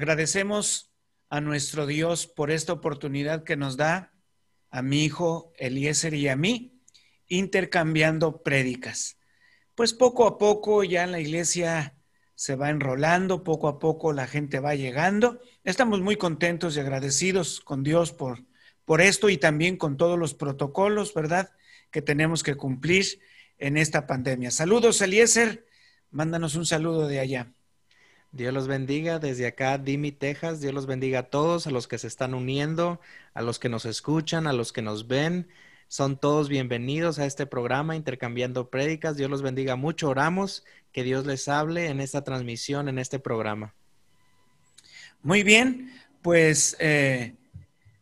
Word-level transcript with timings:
Agradecemos 0.00 0.90
a 1.28 1.42
nuestro 1.42 1.84
Dios 1.84 2.26
por 2.26 2.50
esta 2.50 2.72
oportunidad 2.72 3.44
que 3.44 3.58
nos 3.58 3.76
da 3.76 4.14
a 4.70 4.80
mi 4.80 5.04
hijo 5.04 5.52
Eliezer 5.58 6.14
y 6.14 6.26
a 6.28 6.36
mí, 6.36 6.80
intercambiando 7.28 8.42
prédicas. 8.42 9.18
Pues 9.74 9.92
poco 9.92 10.26
a 10.26 10.38
poco 10.38 10.84
ya 10.84 11.06
la 11.06 11.20
iglesia 11.20 11.98
se 12.34 12.56
va 12.56 12.70
enrolando, 12.70 13.44
poco 13.44 13.68
a 13.68 13.78
poco 13.78 14.14
la 14.14 14.26
gente 14.26 14.58
va 14.58 14.74
llegando. 14.74 15.38
Estamos 15.64 16.00
muy 16.00 16.16
contentos 16.16 16.78
y 16.78 16.80
agradecidos 16.80 17.60
con 17.60 17.82
Dios 17.82 18.10
por, 18.10 18.42
por 18.86 19.02
esto 19.02 19.28
y 19.28 19.36
también 19.36 19.76
con 19.76 19.98
todos 19.98 20.18
los 20.18 20.32
protocolos, 20.32 21.12
¿verdad? 21.12 21.52
Que 21.90 22.00
tenemos 22.00 22.42
que 22.42 22.54
cumplir 22.54 23.20
en 23.58 23.76
esta 23.76 24.06
pandemia. 24.06 24.50
Saludos, 24.50 25.02
Eliezer. 25.02 25.66
Mándanos 26.10 26.54
un 26.54 26.64
saludo 26.64 27.06
de 27.06 27.20
allá. 27.20 27.52
Dios 28.32 28.54
los 28.54 28.68
bendiga 28.68 29.18
desde 29.18 29.46
acá, 29.46 29.76
Dimi, 29.76 30.12
Texas. 30.12 30.60
Dios 30.60 30.72
los 30.72 30.86
bendiga 30.86 31.20
a 31.20 31.22
todos, 31.24 31.66
a 31.66 31.70
los 31.70 31.88
que 31.88 31.98
se 31.98 32.06
están 32.06 32.32
uniendo, 32.34 33.00
a 33.34 33.42
los 33.42 33.58
que 33.58 33.68
nos 33.68 33.84
escuchan, 33.86 34.46
a 34.46 34.52
los 34.52 34.72
que 34.72 34.82
nos 34.82 35.08
ven. 35.08 35.48
Son 35.88 36.16
todos 36.16 36.48
bienvenidos 36.48 37.18
a 37.18 37.26
este 37.26 37.46
programa 37.46 37.96
Intercambiando 37.96 38.70
Prédicas. 38.70 39.16
Dios 39.16 39.28
los 39.28 39.42
bendiga 39.42 39.74
mucho. 39.74 40.08
Oramos 40.08 40.64
que 40.92 41.02
Dios 41.02 41.26
les 41.26 41.48
hable 41.48 41.88
en 41.88 42.00
esta 42.00 42.22
transmisión, 42.22 42.88
en 42.88 43.00
este 43.00 43.18
programa. 43.18 43.74
Muy 45.22 45.42
bien, 45.42 45.92
pues 46.22 46.76
eh, 46.78 47.34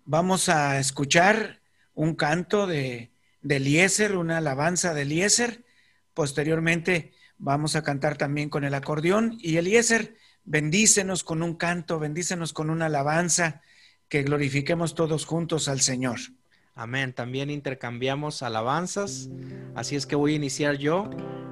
vamos 0.05 0.51
a 0.51 0.79
escuchar 0.79 1.63
un 1.95 2.15
canto 2.15 2.67
de, 2.67 3.11
de 3.41 3.57
Eliezer, 3.57 4.15
una 4.15 4.37
alabanza 4.37 4.93
de 4.93 5.03
Eliezer. 5.03 5.65
Posteriormente 6.13 7.13
vamos 7.39 7.77
a 7.77 7.83
cantar 7.83 8.17
también 8.17 8.51
con 8.51 8.65
el 8.65 8.75
acordeón. 8.75 9.39
Y 9.41 9.57
Eliezer, 9.57 10.17
bendícenos 10.45 11.25
con 11.25 11.43
un 11.43 11.55
canto, 11.55 11.99
bendícenos 11.99 12.53
con 12.53 12.71
una 12.71 12.87
alabanza, 12.87 13.63
que 14.09 14.23
glorifiquemos 14.23 14.95
todos 14.95 15.25
juntos 15.25 15.69
al 15.69 15.81
Señor. 15.81 16.19
Amén. 16.75 17.13
También 17.13 17.51
intercambiamos 17.51 18.43
alabanzas. 18.43 19.29
Así 19.75 19.97
es 19.97 20.07
que 20.07 20.17
voy 20.17 20.35
a 20.35 20.37
iniciar 20.37 20.77
yo 20.77 21.11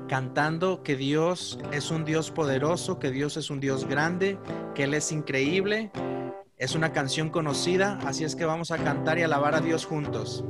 cantando 0.08 0.82
que 0.82 0.96
Dios 0.96 1.58
es 1.72 1.90
un 1.90 2.04
Dios 2.04 2.30
poderoso, 2.30 2.98
que 2.98 3.10
Dios 3.10 3.36
es 3.36 3.50
un 3.50 3.60
Dios 3.60 3.88
grande, 3.88 4.38
que 4.74 4.84
Él 4.84 4.94
es 4.94 5.10
increíble. 5.12 5.90
Es 6.56 6.74
una 6.74 6.92
canción 6.92 7.28
conocida, 7.28 7.98
así 8.06 8.24
es 8.24 8.34
que 8.34 8.46
vamos 8.46 8.70
a 8.70 8.78
cantar 8.78 9.18
y 9.18 9.22
alabar 9.22 9.54
a 9.54 9.60
Dios 9.60 9.84
juntos. 9.84 10.42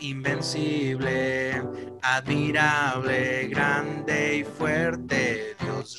Invencible, 0.00 1.62
admirable, 2.02 3.48
grande 3.48 4.38
y 4.38 4.44
fuerte 4.44 5.56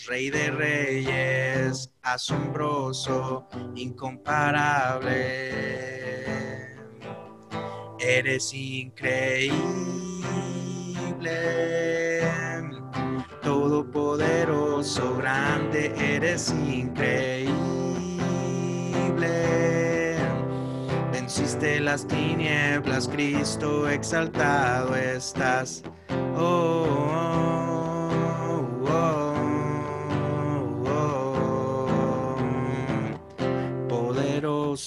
Rey 0.07 0.29
de 0.29 0.51
Reyes, 0.51 1.91
asombroso, 2.03 3.47
incomparable. 3.75 5.15
Eres 7.99 8.53
increíble, 8.53 9.53
todopoderoso, 13.41 15.17
grande, 15.17 15.93
eres 15.97 16.49
increíble. 16.49 17.49
Venciste 21.29 21.79
las 21.79 22.07
tinieblas, 22.07 23.07
Cristo, 23.07 23.87
exaltado 23.87 24.95
estás. 24.95 25.83
oh. 26.35 26.87
oh, 28.41 28.65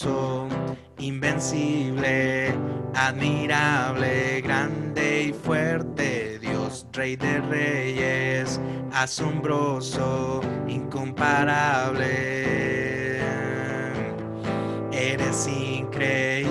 oh. 0.00 0.48
invencible, 0.98 2.52
admirable, 2.92 4.40
grande 4.40 5.22
y 5.28 5.32
fuerte, 5.32 6.40
Dios, 6.40 6.88
Rey 6.92 7.14
de 7.14 7.40
Reyes, 7.40 8.60
asombroso, 8.92 10.40
incomparable. 10.66 12.42
Eres 15.04 15.48
increíble, 15.48 16.46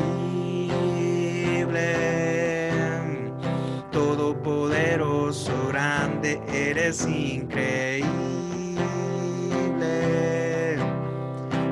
todopoderoso, 3.94 5.54
grande, 5.70 6.42
eres 6.54 7.08
increíble. 7.08 8.10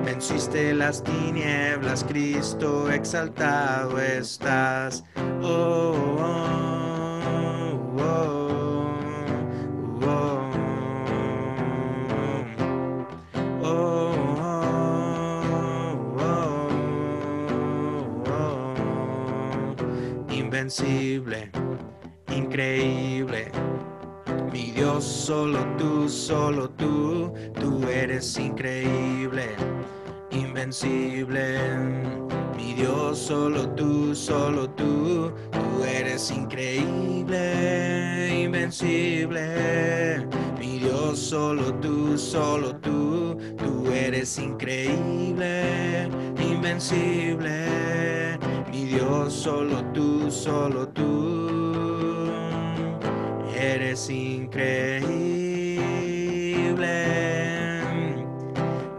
Venciste 0.05 0.73
las 0.73 1.03
tinieblas, 1.03 2.05
Cristo, 2.05 2.89
exaltado 2.89 3.99
estás. 3.99 5.03
Oh, 5.43 5.93
oh, 6.17 6.58
Invencible, 20.69 21.49
increíble. 22.27 23.51
Mi 24.53 24.69
Dios, 24.69 25.03
solo 25.03 25.65
tú, 25.79 26.07
solo 26.07 26.69
tú, 26.69 27.33
tú 27.59 27.81
eres 27.89 28.37
increíble 28.37 29.55
invencible. 30.29 31.57
Mi 32.55 32.75
Dios, 32.75 33.17
solo 33.17 33.67
tú, 33.69 34.13
solo 34.13 34.69
tú, 34.69 35.31
tú 35.51 35.83
eres 35.83 36.29
increíble, 36.29 38.43
invencible. 38.43 40.27
Mi 40.59 40.77
Dios, 40.77 41.17
solo 41.17 41.73
tú, 41.81 42.15
solo 42.15 42.75
tú, 42.75 43.35
tú 43.57 43.91
eres 43.91 44.37
increíble, 44.37 46.11
invencible. 46.39 48.38
Mi 48.79 48.85
Dios, 48.85 49.33
solo 49.33 49.83
tú, 49.93 50.31
solo 50.31 50.87
tú, 50.87 52.31
eres 53.53 54.09
increíble. 54.09 55.49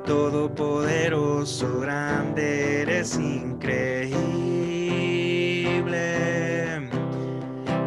todopoderoso, 0.05 1.81
grande, 1.81 2.83
eres 2.83 3.17
increíble. 3.17 4.11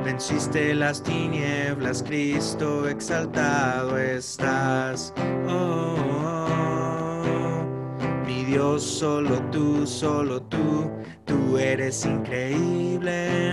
Venciste 0.04 0.74
las 0.74 1.04
tinieblas, 1.04 2.02
Cristo, 2.02 2.90
exaltado 2.90 4.00
estás. 4.00 5.14
Oh, 5.48 5.96
oh, 6.26 7.64
mi 8.26 8.46
Dios, 8.46 8.82
solo 8.82 9.40
tú, 9.52 9.86
solo 9.86 10.42
tú, 10.42 10.90
tú 11.34 11.58
eres 11.58 12.06
increíble, 12.06 13.52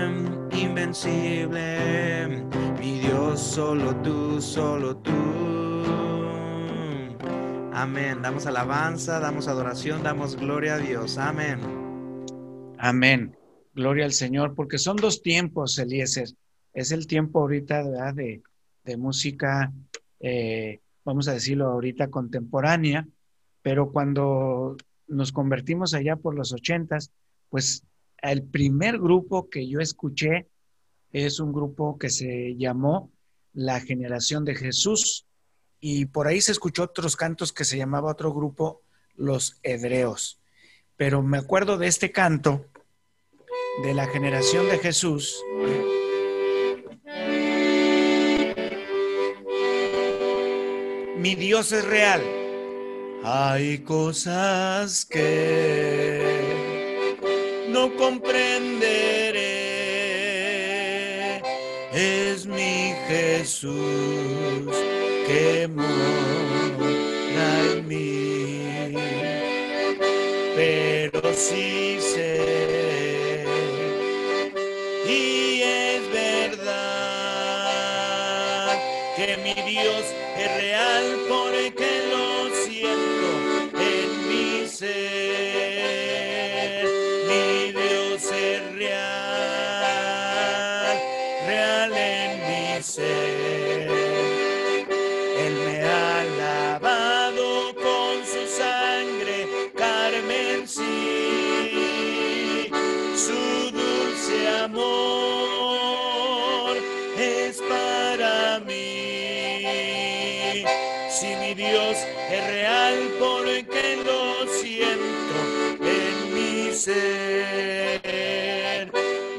invencible. 0.53 2.45
Mi 2.79 3.01
Dios, 3.01 3.41
solo 3.41 3.97
tú, 4.03 4.41
solo 4.41 4.97
tú 4.97 5.11
Amén. 7.73 8.21
Damos 8.21 8.47
alabanza, 8.47 9.21
damos 9.21 9.49
adoración, 9.49 10.03
damos 10.03 10.37
gloria 10.37 10.75
a 10.75 10.79
Dios. 10.79 11.17
Amén. 11.17 11.59
Amén. 12.77 13.37
Gloria 13.75 14.05
al 14.05 14.13
Señor, 14.13 14.55
porque 14.55 14.77
son 14.77 14.97
dos 14.97 15.23
tiempos, 15.23 15.79
Eliezer. 15.79 16.29
Es 16.75 16.93
el 16.93 17.07
tiempo 17.07 17.41
ahorita 17.41 17.83
De, 18.13 18.43
de 18.85 18.97
música, 18.99 19.73
eh, 20.21 20.81
vamos 21.05 21.29
a 21.29 21.33
decirlo 21.33 21.69
ahorita, 21.69 22.09
contemporánea, 22.09 23.09
pero 23.63 23.91
cuando 23.93 24.77
nos 25.09 25.33
convertimos 25.33 25.95
allá 25.95 26.17
por 26.17 26.35
los 26.35 26.53
ochentas, 26.53 27.13
pues 27.51 27.85
el 28.23 28.43
primer 28.45 28.99
grupo 28.99 29.51
que 29.51 29.69
yo 29.69 29.81
escuché 29.81 30.49
es 31.13 31.41
un 31.41 31.53
grupo 31.53 31.99
que 31.99 32.09
se 32.09 32.57
llamó 32.57 33.11
La 33.53 33.81
Generación 33.81 34.45
de 34.45 34.55
Jesús 34.55 35.27
y 35.81 36.07
por 36.07 36.29
ahí 36.29 36.41
se 36.41 36.53
escuchó 36.53 36.85
otros 36.85 37.17
cantos 37.17 37.53
que 37.53 37.65
se 37.65 37.77
llamaba 37.77 38.13
otro 38.13 38.33
grupo 38.33 38.83
Los 39.17 39.59
Hebreos. 39.63 40.39
Pero 40.97 41.23
me 41.23 41.39
acuerdo 41.39 41.79
de 41.79 41.89
este 41.89 42.13
canto 42.13 42.67
de 43.83 43.95
la 43.95 44.07
generación 44.07 44.69
de 44.69 44.79
Jesús. 44.79 45.43
Mi 51.17 51.35
Dios 51.35 51.73
es 51.73 51.85
real. 51.85 52.23
Hay 53.25 53.81
cosas 53.81 55.05
que 55.05 56.30
no 57.81 57.97
comprenderé 57.97 59.41
es 61.95 62.45
mi 62.45 62.95
Jesús 63.09 64.75
que 65.27 65.67
mora 65.67 65.89
en 67.73 67.89
mí. 67.89 68.95
Pero 70.55 71.23
sí 71.33 71.99
sé, 72.01 73.47
y 75.09 75.63
es 75.63 76.03
verdad 76.13 76.69
que 79.17 79.39
mi 79.39 79.55
Dios 79.71 80.05
es 80.37 80.51
real 80.61 81.20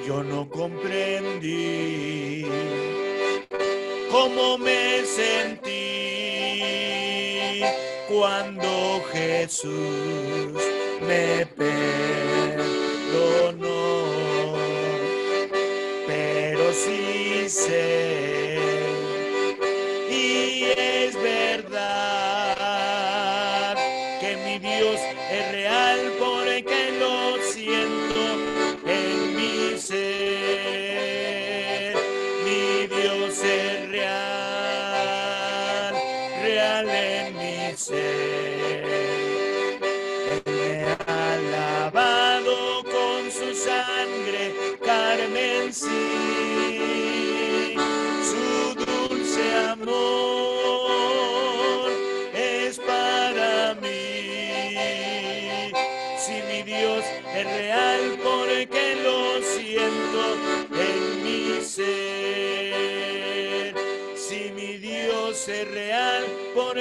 Yo 0.05 0.23
no 0.23 0.47
comprendí 0.47 2.45
cómo 4.11 4.59
me 4.59 5.03
sentí 5.05 5.71
cuando 8.07 9.01
Jesús 9.11 10.61
me 11.07 11.47
perdonó. 11.57 12.61
Pero 16.05 16.71
sí 16.73 17.49
sé, 17.49 18.59
y 20.11 20.65
es 20.77 21.15
verdad 21.15 21.50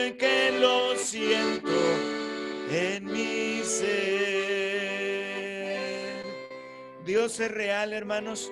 porque 0.01 0.57
lo 0.61 0.97
siento 0.97 1.71
en 2.71 3.05
mi 3.05 3.63
ser. 3.65 5.01
Dios 7.05 7.41
es 7.41 7.51
real, 7.51 7.93
hermanos. 7.93 8.51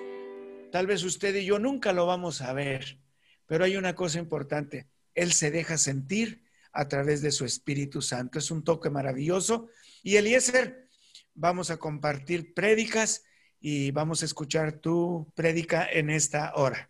Tal 0.71 0.85
vez 0.85 1.03
usted 1.03 1.35
y 1.35 1.45
yo 1.45 1.57
nunca 1.57 1.93
lo 1.93 2.05
vamos 2.05 2.41
a 2.41 2.53
ver, 2.53 2.99
pero 3.47 3.63
hay 3.63 3.77
una 3.77 3.95
cosa 3.95 4.19
importante. 4.19 4.87
Él 5.15 5.33
se 5.33 5.49
deja 5.49 5.77
sentir 5.77 6.43
a 6.71 6.87
través 6.87 7.21
de 7.21 7.31
su 7.31 7.45
Espíritu 7.45 8.01
Santo. 8.01 8.37
Es 8.37 8.51
un 8.51 8.63
toque 8.63 8.89
maravilloso. 8.91 9.69
Y 10.03 10.17
Eliezer, 10.17 10.87
vamos 11.33 11.71
a 11.71 11.77
compartir 11.77 12.53
prédicas 12.53 13.23
y 13.59 13.89
vamos 13.91 14.21
a 14.21 14.25
escuchar 14.25 14.73
tu 14.73 15.31
prédica 15.35 15.87
en 15.91 16.09
esta 16.11 16.53
hora. 16.55 16.88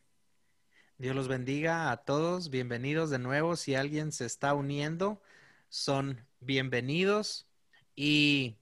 Dios 0.99 1.15
los 1.15 1.29
bendiga 1.29 1.91
a 1.91 2.03
todos. 2.03 2.49
Bienvenidos 2.49 3.09
de 3.09 3.19
nuevo. 3.19 3.55
Si 3.55 3.73
alguien 3.73 4.11
se 4.11 4.25
está 4.25 4.53
uniendo, 4.53 5.21
son 5.69 6.27
bienvenidos. 6.41 7.47
Y 7.95 8.57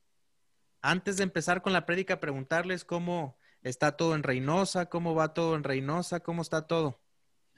antes 0.84 1.18
de 1.18 1.24
empezar 1.24 1.64
con 1.64 1.74
la 1.74 1.88
prédica, 1.88 2.20
preguntarles 2.20 2.86
cómo 2.86 3.40
está 3.64 3.98
todo 3.98 4.14
en 4.14 4.22
Reynosa, 4.22 4.86
cómo 4.86 5.16
va 5.16 5.34
todo 5.34 5.56
en 5.56 5.64
Reynosa, 5.64 6.20
cómo 6.20 6.44
está 6.44 6.68
todo. 6.68 7.02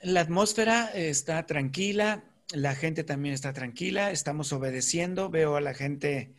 La 0.01 0.21
atmósfera 0.21 0.89
está 0.93 1.45
tranquila, 1.45 2.23
la 2.53 2.73
gente 2.73 3.03
también 3.03 3.35
está 3.35 3.51
tranquila, 3.51 4.11
estamos 4.11 4.53
obedeciendo, 4.53 5.29
veo 5.29 5.57
a 5.57 5.61
la 5.61 5.73
gente, 5.73 6.35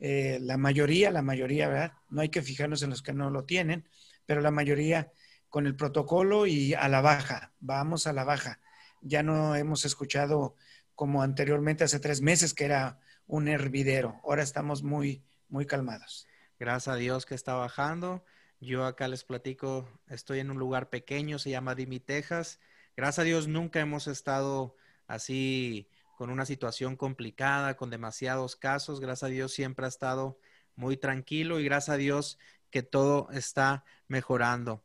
eh, 0.00 0.38
la 0.40 0.56
mayoría, 0.56 1.12
la 1.12 1.22
mayoría, 1.22 1.68
¿verdad? 1.68 1.92
No 2.10 2.22
hay 2.22 2.28
que 2.30 2.42
fijarnos 2.42 2.82
en 2.82 2.90
los 2.90 3.02
que 3.02 3.12
no 3.12 3.30
lo 3.30 3.44
tienen, 3.44 3.88
pero 4.26 4.40
la 4.40 4.50
mayoría 4.50 5.12
con 5.54 5.68
el 5.68 5.76
protocolo 5.76 6.48
y 6.48 6.74
a 6.74 6.88
la 6.88 7.00
baja, 7.00 7.52
vamos 7.60 8.08
a 8.08 8.12
la 8.12 8.24
baja. 8.24 8.58
Ya 9.02 9.22
no 9.22 9.54
hemos 9.54 9.84
escuchado 9.84 10.56
como 10.96 11.22
anteriormente 11.22 11.84
hace 11.84 12.00
tres 12.00 12.22
meses 12.22 12.54
que 12.54 12.64
era 12.64 12.98
un 13.28 13.46
hervidero, 13.46 14.20
ahora 14.24 14.42
estamos 14.42 14.82
muy, 14.82 15.22
muy 15.48 15.64
calmados. 15.64 16.26
Gracias 16.58 16.92
a 16.92 16.96
Dios 16.96 17.24
que 17.24 17.36
está 17.36 17.54
bajando. 17.54 18.24
Yo 18.58 18.84
acá 18.84 19.06
les 19.06 19.22
platico, 19.22 19.88
estoy 20.08 20.40
en 20.40 20.50
un 20.50 20.58
lugar 20.58 20.90
pequeño, 20.90 21.38
se 21.38 21.50
llama 21.50 21.76
Dimi, 21.76 22.00
Texas. 22.00 22.58
Gracias 22.96 23.20
a 23.20 23.22
Dios 23.22 23.46
nunca 23.46 23.78
hemos 23.78 24.08
estado 24.08 24.74
así 25.06 25.88
con 26.16 26.30
una 26.30 26.46
situación 26.46 26.96
complicada, 26.96 27.76
con 27.76 27.90
demasiados 27.90 28.56
casos. 28.56 28.98
Gracias 28.98 29.22
a 29.22 29.32
Dios 29.32 29.52
siempre 29.52 29.84
ha 29.84 29.88
estado 29.88 30.36
muy 30.74 30.96
tranquilo 30.96 31.60
y 31.60 31.64
gracias 31.64 31.94
a 31.94 31.96
Dios 31.96 32.40
que 32.70 32.82
todo 32.82 33.28
está 33.30 33.84
mejorando. 34.08 34.82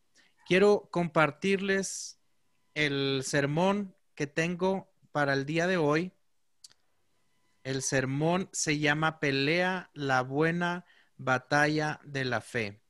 Quiero 0.50 0.90
compartirles 0.90 2.20
el 2.74 3.22
sermón 3.24 3.96
que 4.16 4.26
tengo 4.26 4.92
para 5.12 5.34
el 5.34 5.46
día 5.46 5.68
de 5.68 5.78
hoy. 5.78 6.12
El 7.64 7.84
sermón 7.84 8.50
se 8.52 8.80
llama 8.80 9.20
Pelea 9.20 9.92
la 9.94 10.24
buena 10.24 10.88
batalla 11.18 12.00
de 12.04 12.26
la 12.26 12.42
fe. 12.42 12.82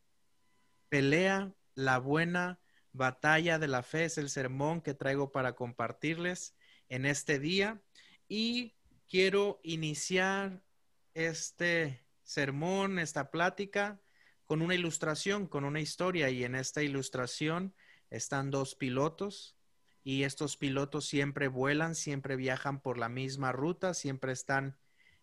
Pelea 0.87 1.53
la 1.75 1.97
buena 1.97 2.61
batalla 2.93 3.59
de 3.59 3.67
la 3.67 3.83
fe 3.83 4.05
es 4.05 4.17
el 4.17 4.29
sermón 4.29 4.79
que 4.79 4.93
traigo 4.93 5.33
para 5.33 5.51
compartirles 5.51 6.55
en 6.87 7.05
este 7.05 7.39
día 7.39 7.81
y 8.29 8.77
quiero 9.09 9.59
iniciar 9.63 10.63
este 11.13 12.05
sermón, 12.23 12.99
esta 12.99 13.29
plática 13.29 13.99
con 14.49 14.63
una 14.63 14.73
ilustración, 14.73 15.45
con 15.45 15.63
una 15.63 15.79
historia 15.79 16.31
y 16.31 16.43
en 16.43 16.55
esta 16.55 16.81
ilustración 16.81 17.75
están 18.09 18.49
dos 18.49 18.73
pilotos 18.73 19.55
y 20.03 20.23
estos 20.23 20.57
pilotos 20.57 21.05
siempre 21.05 21.47
vuelan, 21.47 21.93
siempre 21.93 22.35
viajan 22.35 22.81
por 22.81 22.97
la 22.97 23.09
misma 23.09 23.51
ruta, 23.51 23.93
siempre 23.93 24.31
están 24.31 24.75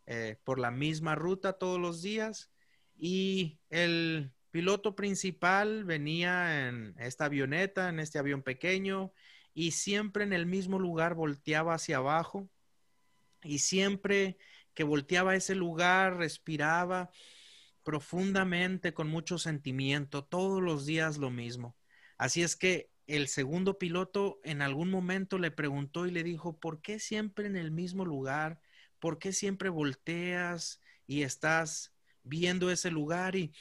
eh, 0.06 0.36
por 0.44 0.60
la 0.60 0.70
misma 0.70 1.16
ruta 1.16 1.54
todos 1.54 1.80
los 1.80 2.02
días 2.02 2.52
y 2.96 3.58
el 3.68 4.30
piloto 4.52 4.94
principal 4.94 5.82
venía 5.82 6.68
en 6.68 6.94
esta 6.96 7.24
avioneta, 7.24 7.88
en 7.88 7.98
este 7.98 8.20
avión 8.20 8.44
pequeño 8.44 9.12
y 9.52 9.72
siempre 9.72 10.22
en 10.22 10.34
el 10.34 10.46
mismo 10.46 10.78
lugar 10.78 11.14
volteaba 11.16 11.74
hacia 11.74 11.96
abajo 11.96 12.48
y 13.42 13.58
siempre 13.58 14.38
que 14.72 14.84
volteaba 14.84 15.32
a 15.32 15.36
ese 15.36 15.56
lugar 15.56 16.16
respiraba 16.16 17.10
profundamente 17.86 18.92
con 18.94 19.06
mucho 19.06 19.38
sentimiento, 19.38 20.24
todos 20.24 20.60
los 20.60 20.86
días 20.86 21.18
lo 21.18 21.30
mismo. 21.30 21.76
Así 22.18 22.42
es 22.42 22.56
que 22.56 22.90
el 23.06 23.28
segundo 23.28 23.78
piloto 23.78 24.40
en 24.42 24.60
algún 24.60 24.90
momento 24.90 25.38
le 25.38 25.52
preguntó 25.52 26.04
y 26.04 26.10
le 26.10 26.24
dijo, 26.24 26.58
¿por 26.58 26.82
qué 26.82 26.98
siempre 26.98 27.46
en 27.46 27.54
el 27.54 27.70
mismo 27.70 28.04
lugar? 28.04 28.60
¿Por 28.98 29.20
qué 29.20 29.32
siempre 29.32 29.68
volteas 29.68 30.82
y 31.06 31.22
estás 31.22 31.94
viendo 32.24 32.72
ese 32.72 32.90
lugar 32.90 33.36
y 33.36 33.52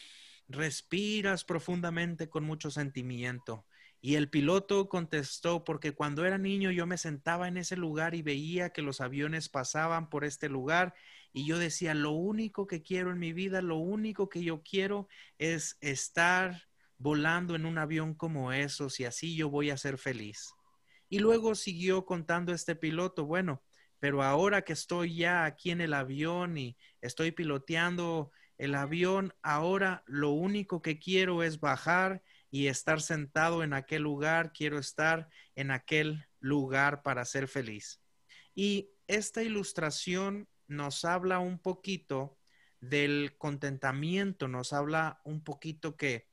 respiras 0.48 1.46
profundamente 1.46 2.28
con 2.28 2.46
mucho 2.46 2.72
sentimiento? 2.72 3.68
Y 4.02 4.16
el 4.16 4.32
piloto 4.32 4.90
contestó, 4.90 5.64
porque 5.64 5.92
cuando 5.92 6.26
era 6.26 6.40
niño 6.40 6.72
yo 6.72 6.88
me 6.88 6.98
sentaba 6.98 7.48
en 7.48 7.58
ese 7.58 7.76
lugar 7.76 8.16
y 8.16 8.24
veía 8.24 8.72
que 8.72 8.82
los 8.82 9.02
aviones 9.02 9.50
pasaban 9.50 10.10
por 10.10 10.26
este 10.26 10.50
lugar 10.50 10.96
y 11.36 11.46
yo 11.46 11.60
decía, 11.60 11.94
lo 11.94 12.12
único 12.12 12.66
que 12.66 12.82
quiero 12.82 13.12
en 13.12 13.20
mi 13.20 13.34
vida, 13.34 13.62
lo 13.62 13.76
único 13.76 14.30
que 14.30 14.42
yo 14.42 14.64
quiero 14.64 15.10
es 15.38 15.78
estar 15.82 16.64
volando 16.98 17.56
en 17.56 17.66
un 17.66 17.78
avión 17.78 18.14
como 18.14 18.54
esos 18.54 19.02
y 19.02 19.04
así 19.04 19.36
yo 19.36 19.50
voy 19.50 19.70
a 19.70 19.76
ser 19.76 19.98
feliz. 19.98 20.54
Y 21.10 21.20
luego 21.20 21.54
siguió 21.54 22.06
contando 22.06 22.54
este 22.54 22.74
piloto, 22.78 23.26
bueno, 23.26 23.62
pero 24.00 24.24
ahora 24.24 24.62
que 24.62 24.72
estoy 24.72 25.18
ya 25.18 25.44
aquí 25.44 25.72
en 25.72 25.82
el 25.82 25.94
avión 25.94 26.58
y 26.58 26.78
estoy 27.02 27.34
piloteando 27.34 28.32
el 28.58 28.74
avión, 28.74 29.34
ahora 29.42 30.06
lo 30.08 30.30
único 30.30 30.82
que 30.82 31.00
quiero 31.00 31.44
es 31.44 31.60
bajar 31.60 32.24
y 32.50 32.68
estar 32.68 33.02
sentado 33.02 33.62
en 33.62 33.74
aquel 33.74 34.04
lugar, 34.04 34.54
quiero 34.54 34.80
estar 34.80 35.28
en 35.56 35.72
aquel 35.72 36.26
lugar 36.40 37.02
para 37.02 37.26
ser 37.26 37.50
feliz. 37.50 38.00
Y 38.54 38.90
esta 39.08 39.44
ilustración 39.44 40.48
nos 40.68 41.06
habla 41.06 41.40
un 41.40 41.60
poquito 41.60 42.38
del 42.80 43.36
contentamiento, 43.38 44.48
nos 44.48 44.74
habla 44.74 45.22
un 45.24 45.44
poquito 45.44 45.96
que 45.96 46.28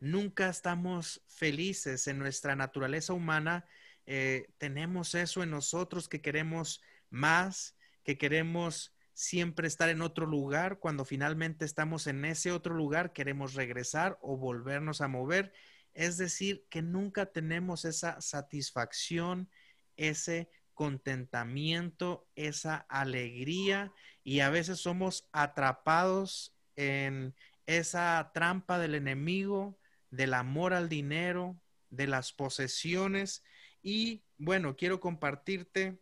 nunca 0.00 0.48
estamos 0.48 1.22
felices 1.26 2.06
en 2.08 2.18
nuestra 2.18 2.56
naturaleza 2.56 3.12
humana, 3.12 3.66
eh, 4.06 4.52
tenemos 4.58 5.14
eso 5.14 5.42
en 5.42 5.50
nosotros 5.50 6.08
que 6.08 6.20
queremos 6.20 6.82
más, 7.10 7.76
que 8.02 8.18
queremos 8.18 8.94
siempre 9.14 9.68
estar 9.68 9.88
en 9.88 10.02
otro 10.02 10.26
lugar, 10.26 10.78
cuando 10.78 11.04
finalmente 11.04 11.64
estamos 11.64 12.06
en 12.06 12.24
ese 12.24 12.52
otro 12.52 12.74
lugar, 12.74 13.12
queremos 13.12 13.54
regresar 13.54 14.18
o 14.20 14.36
volvernos 14.36 15.00
a 15.00 15.08
mover. 15.08 15.52
Es 15.94 16.18
decir, 16.18 16.66
que 16.68 16.82
nunca 16.82 17.26
tenemos 17.26 17.84
esa 17.84 18.20
satisfacción, 18.20 19.48
ese 19.96 20.50
contentamiento, 20.74 22.26
esa 22.34 22.76
alegría 22.88 23.92
y 24.22 24.40
a 24.40 24.50
veces 24.50 24.80
somos 24.80 25.28
atrapados 25.32 26.54
en 26.76 27.34
esa 27.66 28.30
trampa 28.34 28.78
del 28.78 28.94
enemigo, 28.94 29.78
del 30.10 30.34
amor 30.34 30.74
al 30.74 30.88
dinero, 30.88 31.60
de 31.90 32.06
las 32.06 32.32
posesiones. 32.32 33.44
Y 33.82 34.24
bueno, 34.38 34.76
quiero 34.76 35.00
compartirte 35.00 35.98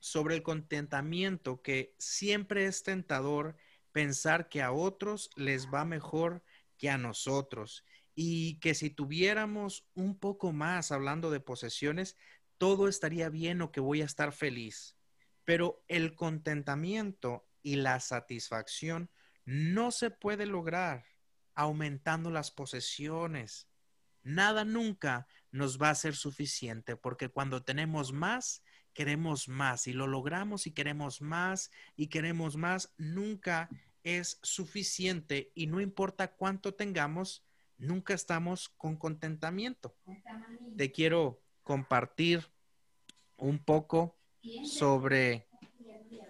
sobre 0.00 0.34
el 0.34 0.42
contentamiento 0.42 1.62
que 1.62 1.94
siempre 1.98 2.66
es 2.66 2.82
tentador 2.82 3.56
pensar 3.92 4.48
que 4.48 4.62
a 4.62 4.72
otros 4.72 5.30
les 5.36 5.68
va 5.68 5.84
mejor 5.84 6.42
que 6.76 6.90
a 6.90 6.98
nosotros. 6.98 7.84
Y 8.14 8.58
que 8.60 8.74
si 8.74 8.90
tuviéramos 8.90 9.86
un 9.94 10.18
poco 10.18 10.52
más 10.52 10.92
hablando 10.92 11.30
de 11.30 11.40
posesiones, 11.40 12.16
todo 12.62 12.86
estaría 12.86 13.28
bien 13.28 13.60
o 13.60 13.72
que 13.72 13.80
voy 13.80 14.02
a 14.02 14.04
estar 14.04 14.30
feliz. 14.30 14.96
Pero 15.44 15.82
el 15.88 16.14
contentamiento 16.14 17.44
y 17.60 17.74
la 17.74 17.98
satisfacción 17.98 19.10
no 19.44 19.90
se 19.90 20.10
puede 20.10 20.46
lograr 20.46 21.04
aumentando 21.56 22.30
las 22.30 22.52
posesiones. 22.52 23.66
Nada 24.22 24.64
nunca 24.64 25.26
nos 25.50 25.76
va 25.82 25.90
a 25.90 25.96
ser 25.96 26.14
suficiente 26.14 26.94
porque 26.94 27.28
cuando 27.28 27.64
tenemos 27.64 28.12
más, 28.12 28.62
queremos 28.94 29.48
más 29.48 29.88
y 29.88 29.92
lo 29.92 30.06
logramos 30.06 30.68
y 30.68 30.70
queremos 30.70 31.20
más 31.20 31.72
y 31.96 32.06
queremos 32.06 32.56
más, 32.56 32.94
nunca 32.96 33.70
es 34.04 34.38
suficiente 34.40 35.50
y 35.56 35.66
no 35.66 35.80
importa 35.80 36.36
cuánto 36.36 36.74
tengamos, 36.74 37.44
nunca 37.76 38.14
estamos 38.14 38.68
con 38.68 38.96
contentamiento. 38.96 39.96
Te 40.76 40.92
quiero 40.92 41.41
compartir 41.62 42.50
un 43.36 43.58
poco 43.58 44.16
sobre 44.64 45.46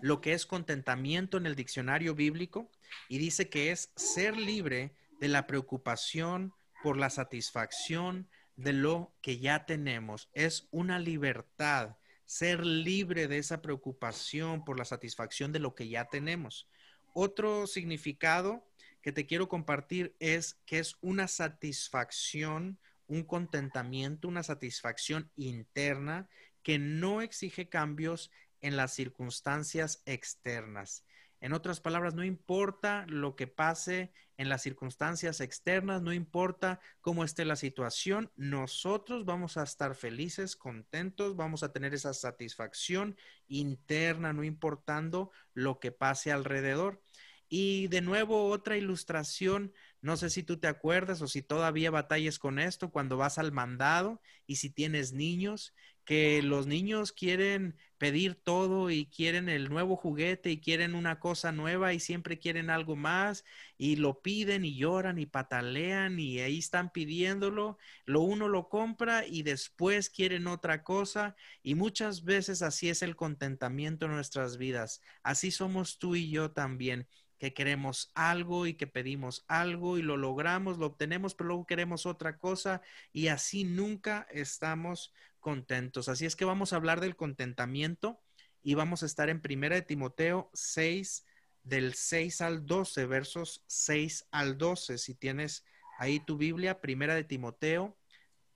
lo 0.00 0.20
que 0.20 0.32
es 0.32 0.46
contentamiento 0.46 1.36
en 1.36 1.46
el 1.46 1.54
diccionario 1.54 2.14
bíblico 2.14 2.70
y 3.08 3.18
dice 3.18 3.48
que 3.48 3.70
es 3.70 3.92
ser 3.96 4.36
libre 4.36 4.94
de 5.20 5.28
la 5.28 5.46
preocupación 5.46 6.52
por 6.82 6.96
la 6.96 7.10
satisfacción 7.10 8.28
de 8.56 8.72
lo 8.72 9.14
que 9.22 9.38
ya 9.38 9.64
tenemos. 9.64 10.28
Es 10.34 10.68
una 10.70 10.98
libertad, 10.98 11.96
ser 12.24 12.66
libre 12.66 13.28
de 13.28 13.38
esa 13.38 13.62
preocupación 13.62 14.64
por 14.64 14.78
la 14.78 14.84
satisfacción 14.84 15.52
de 15.52 15.60
lo 15.60 15.74
que 15.74 15.88
ya 15.88 16.06
tenemos. 16.06 16.68
Otro 17.14 17.66
significado 17.66 18.66
que 19.02 19.12
te 19.12 19.26
quiero 19.26 19.48
compartir 19.48 20.14
es 20.18 20.54
que 20.66 20.78
es 20.78 20.96
una 21.00 21.28
satisfacción, 21.28 22.78
un 23.06 23.24
contentamiento, 23.24 24.28
una 24.28 24.42
satisfacción 24.42 25.30
interna 25.36 26.28
que 26.62 26.78
no 26.78 27.22
exige 27.22 27.68
cambios 27.68 28.30
en 28.60 28.76
las 28.76 28.94
circunstancias 28.94 30.02
externas. 30.06 31.04
En 31.42 31.52
otras 31.52 31.80
palabras, 31.80 32.14
no 32.14 32.22
importa 32.22 33.04
lo 33.08 33.34
que 33.34 33.48
pase 33.48 34.12
en 34.36 34.48
las 34.48 34.62
circunstancias 34.62 35.40
externas, 35.40 36.00
no 36.00 36.12
importa 36.12 36.78
cómo 37.00 37.24
esté 37.24 37.44
la 37.44 37.56
situación, 37.56 38.30
nosotros 38.36 39.24
vamos 39.24 39.56
a 39.56 39.64
estar 39.64 39.96
felices, 39.96 40.54
contentos, 40.54 41.34
vamos 41.34 41.64
a 41.64 41.72
tener 41.72 41.94
esa 41.94 42.14
satisfacción 42.14 43.16
interna, 43.48 44.32
no 44.32 44.44
importando 44.44 45.32
lo 45.52 45.80
que 45.80 45.90
pase 45.90 46.30
alrededor. 46.30 47.02
Y 47.48 47.88
de 47.88 48.02
nuevo, 48.02 48.48
otra 48.48 48.76
ilustración, 48.76 49.72
no 50.02 50.16
sé 50.16 50.30
si 50.30 50.42
tú 50.42 50.58
te 50.58 50.68
acuerdas 50.68 51.22
o 51.22 51.28
si 51.28 51.42
todavía 51.42 51.90
batalles 51.90 52.38
con 52.38 52.58
esto 52.58 52.90
cuando 52.90 53.16
vas 53.16 53.38
al 53.38 53.52
mandado 53.52 54.20
y 54.46 54.56
si 54.56 54.68
tienes 54.70 55.12
niños, 55.12 55.74
que 56.04 56.42
los 56.42 56.66
niños 56.66 57.12
quieren 57.12 57.76
pedir 57.98 58.34
todo 58.34 58.90
y 58.90 59.06
quieren 59.06 59.48
el 59.48 59.68
nuevo 59.68 59.96
juguete 59.96 60.50
y 60.50 60.60
quieren 60.60 60.96
una 60.96 61.20
cosa 61.20 61.52
nueva 61.52 61.92
y 61.94 62.00
siempre 62.00 62.40
quieren 62.40 62.70
algo 62.70 62.96
más 62.96 63.44
y 63.78 63.94
lo 63.96 64.20
piden 64.20 64.64
y 64.64 64.76
lloran 64.76 65.18
y 65.18 65.26
patalean 65.26 66.18
y 66.18 66.40
ahí 66.40 66.58
están 66.58 66.90
pidiéndolo, 66.90 67.78
lo 68.04 68.22
uno 68.22 68.48
lo 68.48 68.68
compra 68.68 69.24
y 69.24 69.44
después 69.44 70.10
quieren 70.10 70.48
otra 70.48 70.82
cosa 70.82 71.36
y 71.62 71.76
muchas 71.76 72.24
veces 72.24 72.62
así 72.62 72.88
es 72.88 73.02
el 73.02 73.14
contentamiento 73.14 74.06
en 74.06 74.12
nuestras 74.12 74.56
vidas, 74.58 75.00
así 75.22 75.52
somos 75.52 75.98
tú 75.98 76.16
y 76.16 76.28
yo 76.30 76.50
también 76.50 77.06
que 77.42 77.52
queremos 77.52 78.12
algo 78.14 78.68
y 78.68 78.74
que 78.74 78.86
pedimos 78.86 79.44
algo 79.48 79.98
y 79.98 80.02
lo 80.02 80.16
logramos, 80.16 80.78
lo 80.78 80.86
obtenemos, 80.86 81.34
pero 81.34 81.48
luego 81.48 81.66
queremos 81.66 82.06
otra 82.06 82.38
cosa 82.38 82.82
y 83.12 83.26
así 83.26 83.64
nunca 83.64 84.28
estamos 84.30 85.12
contentos. 85.40 86.08
Así 86.08 86.24
es 86.24 86.36
que 86.36 86.44
vamos 86.44 86.72
a 86.72 86.76
hablar 86.76 87.00
del 87.00 87.16
contentamiento 87.16 88.22
y 88.62 88.74
vamos 88.74 89.02
a 89.02 89.06
estar 89.06 89.28
en 89.28 89.42
Primera 89.42 89.74
de 89.74 89.82
Timoteo 89.82 90.52
6 90.54 91.26
del 91.64 91.94
6 91.94 92.42
al 92.42 92.64
12, 92.64 93.06
versos 93.06 93.64
6 93.66 94.28
al 94.30 94.56
12. 94.56 94.96
Si 94.98 95.16
tienes 95.16 95.64
ahí 95.98 96.20
tu 96.20 96.36
Biblia, 96.36 96.80
Primera 96.80 97.16
de 97.16 97.24
Timoteo, 97.24 97.98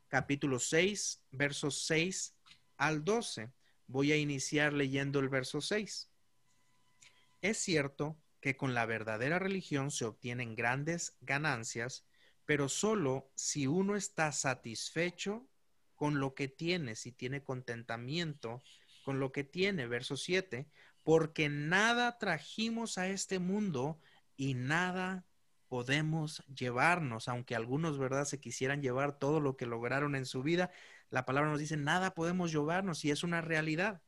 capítulo 0.06 0.60
6, 0.60 1.24
versos 1.32 1.82
6 1.86 2.36
al 2.76 3.02
12. 3.02 3.50
Voy 3.88 4.12
a 4.12 4.16
iniciar 4.16 4.72
leyendo 4.72 5.18
el 5.18 5.28
verso 5.28 5.60
6. 5.60 6.08
Es 7.42 7.58
cierto 7.58 8.16
que 8.40 8.56
con 8.56 8.74
la 8.74 8.86
verdadera 8.86 9.38
religión 9.38 9.90
se 9.90 10.04
obtienen 10.04 10.54
grandes 10.54 11.16
ganancias, 11.20 12.06
pero 12.44 12.68
solo 12.68 13.30
si 13.34 13.66
uno 13.66 13.96
está 13.96 14.32
satisfecho 14.32 15.48
con 15.94 16.20
lo 16.20 16.34
que 16.34 16.48
tiene, 16.48 16.94
si 16.94 17.12
tiene 17.12 17.42
contentamiento 17.42 18.62
con 19.04 19.18
lo 19.20 19.32
que 19.32 19.44
tiene, 19.44 19.86
verso 19.86 20.16
7, 20.16 20.68
porque 21.02 21.48
nada 21.48 22.18
trajimos 22.18 22.98
a 22.98 23.08
este 23.08 23.38
mundo 23.38 24.00
y 24.36 24.54
nada 24.54 25.24
podemos 25.68 26.44
llevarnos, 26.46 27.28
aunque 27.28 27.56
algunos, 27.56 27.98
¿verdad?, 27.98 28.24
se 28.24 28.40
quisieran 28.40 28.82
llevar 28.82 29.18
todo 29.18 29.40
lo 29.40 29.56
que 29.56 29.66
lograron 29.66 30.14
en 30.14 30.26
su 30.26 30.42
vida, 30.42 30.70
la 31.10 31.24
palabra 31.24 31.50
nos 31.50 31.60
dice, 31.60 31.76
nada 31.76 32.14
podemos 32.14 32.52
llevarnos 32.52 33.04
y 33.04 33.10
es 33.10 33.22
una 33.22 33.40
realidad. 33.40 34.02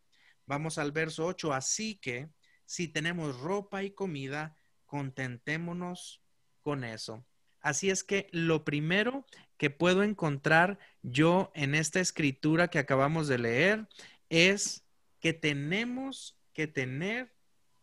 Vamos 0.47 0.79
al 0.79 0.93
verso 0.93 1.27
8, 1.27 1.53
así 1.53 1.97
que 1.97 2.31
si 2.69 2.87
tenemos 2.87 3.41
ropa 3.41 3.83
y 3.83 3.93
comida, 3.93 4.55
contentémonos 4.85 6.21
con 6.61 6.85
eso. 6.85 7.25
Así 7.63 7.89
es 7.89 8.05
que 8.05 8.29
lo 8.31 8.63
primero 8.63 9.25
que 9.57 9.71
puedo 9.71 10.03
encontrar 10.03 10.79
yo 11.01 11.51
en 11.55 11.75
esta 11.75 11.99
escritura 11.99 12.69
que 12.69 12.79
acabamos 12.79 13.27
de 13.27 13.39
leer 13.39 13.89
es 14.29 14.85
que 15.19 15.33
tenemos 15.33 16.39
que 16.53 16.67
tener 16.67 17.35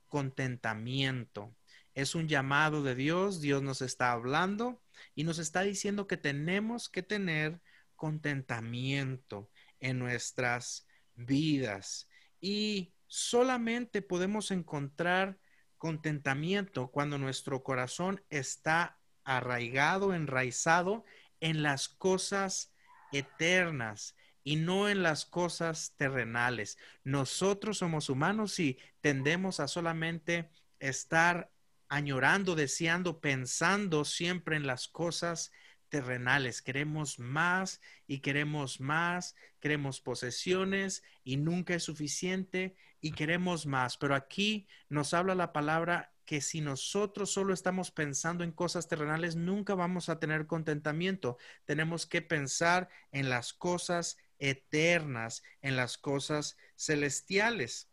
contentamiento. 0.08 1.56
Es 1.96 2.14
un 2.14 2.28
llamado 2.28 2.84
de 2.84 2.94
Dios, 2.94 3.42
Dios 3.42 3.64
nos 3.64 3.82
está 3.82 4.12
hablando 4.12 4.84
y 5.16 5.24
nos 5.24 5.40
está 5.40 5.62
diciendo 5.62 6.06
que 6.06 6.18
tenemos 6.18 6.90
que 6.90 7.02
tener 7.02 7.60
contentamiento 7.96 9.50
en 9.80 9.98
nuestras 9.98 10.86
vidas. 11.16 12.08
Y 12.40 12.95
solamente 13.16 14.02
podemos 14.02 14.52
encontrar 14.52 15.40
contentamiento 15.78 16.92
cuando 16.92 17.18
nuestro 17.18 17.64
corazón 17.64 18.22
está 18.30 19.00
arraigado, 19.24 20.14
enraizado 20.14 21.06
en 21.40 21.64
las 21.64 21.88
cosas 21.88 22.74
eternas 23.14 24.18
y 24.44 24.58
no 24.58 24.90
en 24.90 25.02
las 25.02 25.26
cosas 25.26 25.94
terrenales. 25.96 26.78
Nosotros 27.06 27.78
somos 27.78 28.10
humanos 28.10 28.60
y 28.60 28.78
tendemos 29.00 29.62
a 29.62 29.70
solamente 29.70 30.50
estar 30.80 31.54
añorando, 31.88 32.54
deseando, 32.54 33.22
pensando 33.22 34.04
siempre 34.04 34.58
en 34.58 34.68
las 34.68 34.90
cosas 34.90 35.54
terrenales, 35.90 36.62
queremos 36.62 37.20
más 37.20 37.82
y 38.08 38.20
queremos 38.20 38.80
más, 38.80 39.36
queremos 39.60 40.02
posesiones 40.02 41.04
y 41.24 41.38
nunca 41.38 41.76
es 41.76 41.84
suficiente 41.84 42.76
y 43.02 43.12
queremos 43.12 43.66
más. 43.66 43.98
Pero 43.98 44.16
aquí 44.16 44.68
nos 44.90 45.14
habla 45.14 45.36
la 45.36 45.54
palabra 45.54 46.14
que 46.26 46.42
si 46.42 46.60
nosotros 46.62 47.32
solo 47.32 47.54
estamos 47.54 47.92
pensando 47.92 48.44
en 48.44 48.52
cosas 48.52 48.88
terrenales, 48.88 49.36
nunca 49.36 49.76
vamos 49.76 50.10
a 50.10 50.20
tener 50.20 50.48
contentamiento. 50.48 51.38
Tenemos 51.66 52.06
que 52.08 52.22
pensar 52.22 52.90
en 53.12 53.30
las 53.30 53.54
cosas 53.54 54.18
eternas, 54.40 55.44
en 55.62 55.76
las 55.76 55.98
cosas 55.98 56.58
celestiales. 56.76 57.90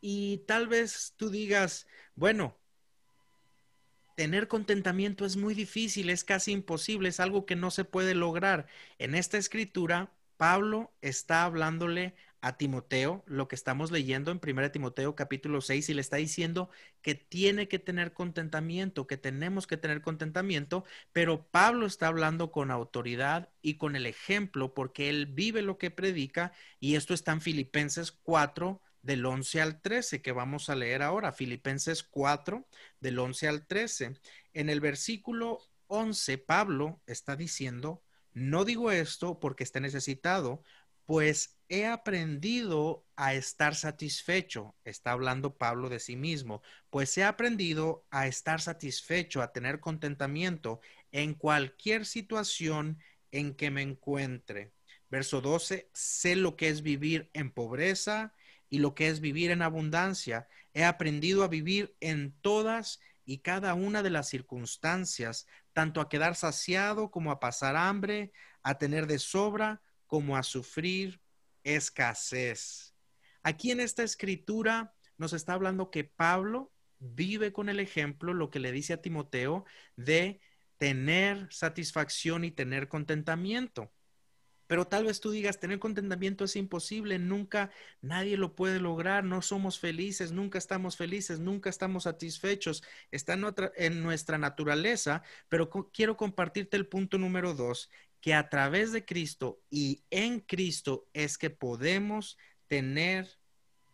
Y 0.00 0.38
tal 0.46 0.68
vez 0.68 1.14
tú 1.16 1.28
digas, 1.28 1.86
bueno, 2.14 2.59
tener 4.16 4.48
contentamiento 4.48 5.24
es 5.24 5.36
muy 5.36 5.54
difícil, 5.54 6.10
es 6.10 6.24
casi 6.24 6.52
imposible, 6.52 7.08
es 7.08 7.20
algo 7.20 7.46
que 7.46 7.56
no 7.56 7.70
se 7.70 7.84
puede 7.84 8.14
lograr. 8.14 8.66
En 8.98 9.14
esta 9.14 9.38
escritura, 9.38 10.12
Pablo 10.36 10.92
está 11.02 11.44
hablándole 11.44 12.14
a 12.42 12.56
Timoteo, 12.56 13.22
lo 13.26 13.48
que 13.48 13.54
estamos 13.54 13.90
leyendo 13.90 14.30
en 14.30 14.40
1 14.42 14.70
Timoteo 14.70 15.14
capítulo 15.14 15.60
6, 15.60 15.90
y 15.90 15.94
le 15.94 16.00
está 16.00 16.16
diciendo 16.16 16.70
que 17.02 17.14
tiene 17.14 17.68
que 17.68 17.78
tener 17.78 18.12
contentamiento, 18.12 19.06
que 19.06 19.18
tenemos 19.18 19.66
que 19.66 19.76
tener 19.76 20.00
contentamiento, 20.00 20.84
pero 21.12 21.46
Pablo 21.50 21.86
está 21.86 22.06
hablando 22.06 22.50
con 22.50 22.70
autoridad 22.70 23.50
y 23.60 23.74
con 23.74 23.96
el 23.96 24.06
ejemplo, 24.06 24.72
porque 24.72 25.10
él 25.10 25.26
vive 25.26 25.62
lo 25.62 25.76
que 25.76 25.90
predica, 25.90 26.52
y 26.78 26.94
esto 26.94 27.12
está 27.12 27.32
en 27.32 27.42
Filipenses 27.42 28.12
4, 28.12 28.80
del 29.02 29.24
11 29.24 29.60
al 29.60 29.80
13, 29.80 30.22
que 30.22 30.32
vamos 30.32 30.68
a 30.68 30.74
leer 30.74 31.02
ahora, 31.02 31.32
Filipenses 31.32 32.02
4, 32.02 32.66
del 33.00 33.18
11 33.18 33.48
al 33.48 33.66
13. 33.66 34.12
En 34.52 34.68
el 34.68 34.80
versículo 34.80 35.60
11, 35.86 36.38
Pablo 36.38 37.00
está 37.06 37.36
diciendo, 37.36 38.02
no 38.32 38.64
digo 38.64 38.90
esto 38.90 39.40
porque 39.40 39.64
esté 39.64 39.80
necesitado, 39.80 40.62
pues 41.06 41.58
he 41.68 41.86
aprendido 41.86 43.04
a 43.16 43.34
estar 43.34 43.74
satisfecho. 43.74 44.76
Está 44.84 45.12
hablando 45.12 45.56
Pablo 45.56 45.88
de 45.88 45.98
sí 45.98 46.16
mismo, 46.16 46.62
pues 46.90 47.16
he 47.18 47.24
aprendido 47.24 48.04
a 48.10 48.26
estar 48.26 48.60
satisfecho, 48.60 49.42
a 49.42 49.52
tener 49.52 49.80
contentamiento 49.80 50.80
en 51.10 51.34
cualquier 51.34 52.06
situación 52.06 52.98
en 53.32 53.54
que 53.54 53.70
me 53.70 53.82
encuentre. 53.82 54.72
Verso 55.10 55.40
12, 55.40 55.90
sé 55.92 56.36
lo 56.36 56.56
que 56.56 56.68
es 56.68 56.82
vivir 56.82 57.30
en 57.32 57.50
pobreza 57.50 58.32
y 58.70 58.78
lo 58.78 58.94
que 58.94 59.08
es 59.08 59.20
vivir 59.20 59.50
en 59.50 59.60
abundancia. 59.60 60.48
He 60.72 60.84
aprendido 60.84 61.42
a 61.44 61.48
vivir 61.48 61.94
en 62.00 62.32
todas 62.40 63.00
y 63.26 63.38
cada 63.38 63.74
una 63.74 64.02
de 64.02 64.10
las 64.10 64.28
circunstancias, 64.28 65.46
tanto 65.72 66.00
a 66.00 66.08
quedar 66.08 66.36
saciado 66.36 67.10
como 67.10 67.30
a 67.30 67.40
pasar 67.40 67.76
hambre, 67.76 68.32
a 68.62 68.78
tener 68.78 69.06
de 69.06 69.18
sobra 69.18 69.82
como 70.06 70.36
a 70.36 70.42
sufrir 70.42 71.20
escasez. 71.62 72.94
Aquí 73.42 73.70
en 73.70 73.80
esta 73.80 74.02
escritura 74.02 74.94
nos 75.18 75.32
está 75.32 75.52
hablando 75.52 75.90
que 75.90 76.04
Pablo 76.04 76.72
vive 76.98 77.52
con 77.52 77.68
el 77.68 77.80
ejemplo, 77.80 78.34
lo 78.34 78.50
que 78.50 78.60
le 78.60 78.72
dice 78.72 78.92
a 78.92 79.02
Timoteo, 79.02 79.64
de 79.96 80.40
tener 80.76 81.46
satisfacción 81.52 82.44
y 82.44 82.50
tener 82.50 82.88
contentamiento. 82.88 83.92
Pero 84.70 84.86
tal 84.86 85.06
vez 85.06 85.20
tú 85.20 85.32
digas, 85.32 85.58
tener 85.58 85.80
contentamiento 85.80 86.44
es 86.44 86.54
imposible, 86.54 87.18
nunca 87.18 87.72
nadie 88.02 88.36
lo 88.36 88.54
puede 88.54 88.78
lograr, 88.78 89.24
no 89.24 89.42
somos 89.42 89.80
felices, 89.80 90.30
nunca 90.30 90.58
estamos 90.58 90.96
felices, 90.96 91.40
nunca 91.40 91.68
estamos 91.68 92.04
satisfechos, 92.04 92.84
está 93.10 93.36
en, 93.74 94.00
nuestra 94.00 94.38
naturaleza, 94.38 95.24
pero 95.48 95.70
quiero 95.92 96.16
compartirte 96.16 96.76
el 96.76 96.86
punto 96.86 97.18
número 97.18 97.52
dos, 97.52 97.90
que 98.20 98.32
a 98.32 98.48
través 98.48 98.92
de 98.92 99.04
Cristo 99.04 99.60
y 99.70 100.04
en 100.08 100.38
Cristo 100.38 101.08
es 101.14 101.36
que 101.36 101.50
podemos 101.50 102.38
tener 102.68 103.26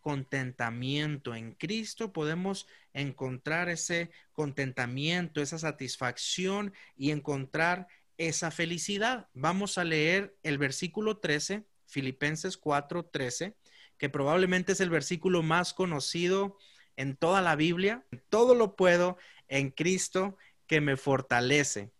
contentamiento. 0.01 1.33
En 1.33 1.53
Cristo 1.53 2.13
podemos 2.13 2.67
encontrar 2.93 3.67
ese 3.69 4.11
contentamiento, 4.31 5.41
esa 5.41 5.57
satisfacción 5.57 6.71
y 6.95 7.09
encontrar 7.09 7.87
esa 8.17 8.51
felicidad. 8.51 9.27
Vamos 9.33 9.77
a 9.77 9.83
leer 9.83 10.35
el 10.43 10.57
versículo 10.57 11.17
13, 11.17 11.65
Filipenses 11.85 12.57
4, 12.57 13.05
13, 13.05 13.55
que 13.97 14.09
probablemente 14.09 14.71
es 14.73 14.81
el 14.81 14.89
versículo 14.89 15.43
más 15.43 15.73
conocido 15.73 16.57
en 16.95 17.15
toda 17.15 17.41
la 17.41 17.55
Biblia. 17.55 18.05
Todo 18.29 18.55
lo 18.55 18.75
puedo 18.75 19.17
en 19.47 19.71
Cristo 19.71 20.37
que 20.67 20.81
me 20.81 20.97
fortalece. 20.97 21.91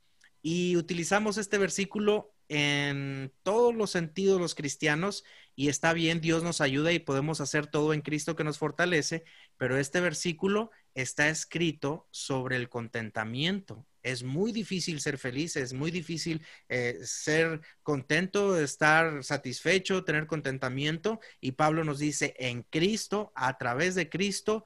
Y 0.42 0.76
utilizamos 0.78 1.38
este 1.38 1.58
versículo 1.58 2.34
en 2.50 3.34
todos 3.44 3.76
los 3.76 3.92
sentidos 3.92 4.40
los 4.40 4.56
cristianos 4.56 5.24
y 5.56 5.70
está 5.70 5.94
bien, 5.94 6.22
Dios 6.22 6.44
nos 6.44 6.62
ayuda 6.62 6.92
y 6.92 7.00
podemos 7.00 7.42
hacer 7.42 7.66
todo 7.68 7.94
en 7.94 8.02
Cristo 8.02 8.36
que 8.36 8.44
nos 8.44 8.60
fortalece, 8.60 9.24
pero 9.58 9.78
este 9.78 10.00
versículo 10.00 10.70
está 10.94 11.30
escrito 11.30 12.08
sobre 12.12 12.58
el 12.58 12.70
contentamiento. 12.70 13.86
Es 14.08 14.24
muy 14.24 14.52
difícil 14.52 15.02
ser 15.02 15.18
feliz, 15.18 15.56
es 15.58 15.74
muy 15.74 15.92
difícil 15.92 16.42
eh, 16.70 16.98
ser 17.04 17.62
contento, 17.84 18.58
estar 18.58 19.24
satisfecho, 19.24 20.04
tener 20.04 20.28
contentamiento. 20.28 21.20
Y 21.42 21.54
Pablo 21.54 21.84
nos 21.84 22.00
dice, 22.00 22.34
en 22.40 22.64
Cristo, 22.64 23.32
a 23.36 23.58
través 23.58 23.96
de 23.96 24.10
Cristo, 24.10 24.66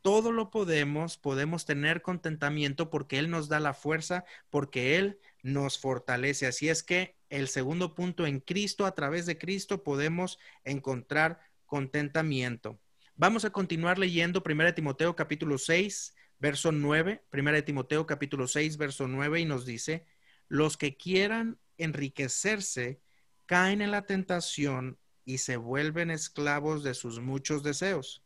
todo 0.00 0.32
lo 0.32 0.50
podemos, 0.50 1.18
podemos 1.18 1.66
tener 1.66 2.00
contentamiento 2.00 2.88
porque 2.88 3.18
Él 3.18 3.28
nos 3.28 3.48
da 3.48 3.60
la 3.60 3.74
fuerza, 3.74 4.24
porque 4.48 4.96
Él 4.96 5.18
nos 5.42 5.78
fortalece. 5.78 6.46
Así 6.46 6.68
es 6.68 6.82
que 6.82 7.16
el 7.28 7.48
segundo 7.48 7.94
punto, 7.94 8.26
en 8.26 8.40
Cristo, 8.40 8.86
a 8.86 8.94
través 8.94 9.26
de 9.26 9.36
Cristo, 9.36 9.82
podemos 9.84 10.38
encontrar 10.64 11.40
contentamiento. 11.66 12.80
Vamos 13.16 13.44
a 13.44 13.50
continuar 13.50 13.98
leyendo 13.98 14.42
1 14.42 14.74
Timoteo 14.74 15.14
capítulo 15.14 15.58
6, 15.58 16.14
verso 16.38 16.72
9. 16.72 17.24
1 17.32 17.64
Timoteo 17.64 18.06
capítulo 18.06 18.46
6, 18.46 18.76
verso 18.76 19.08
9 19.08 19.40
y 19.40 19.44
nos 19.44 19.64
dice, 19.66 20.06
los 20.48 20.76
que 20.76 20.96
quieran 20.96 21.58
enriquecerse 21.76 23.00
caen 23.46 23.82
en 23.82 23.90
la 23.90 24.06
tentación 24.06 24.98
y 25.24 25.38
se 25.38 25.56
vuelven 25.56 26.10
esclavos 26.10 26.82
de 26.82 26.94
sus 26.94 27.20
muchos 27.20 27.62
deseos. 27.62 28.24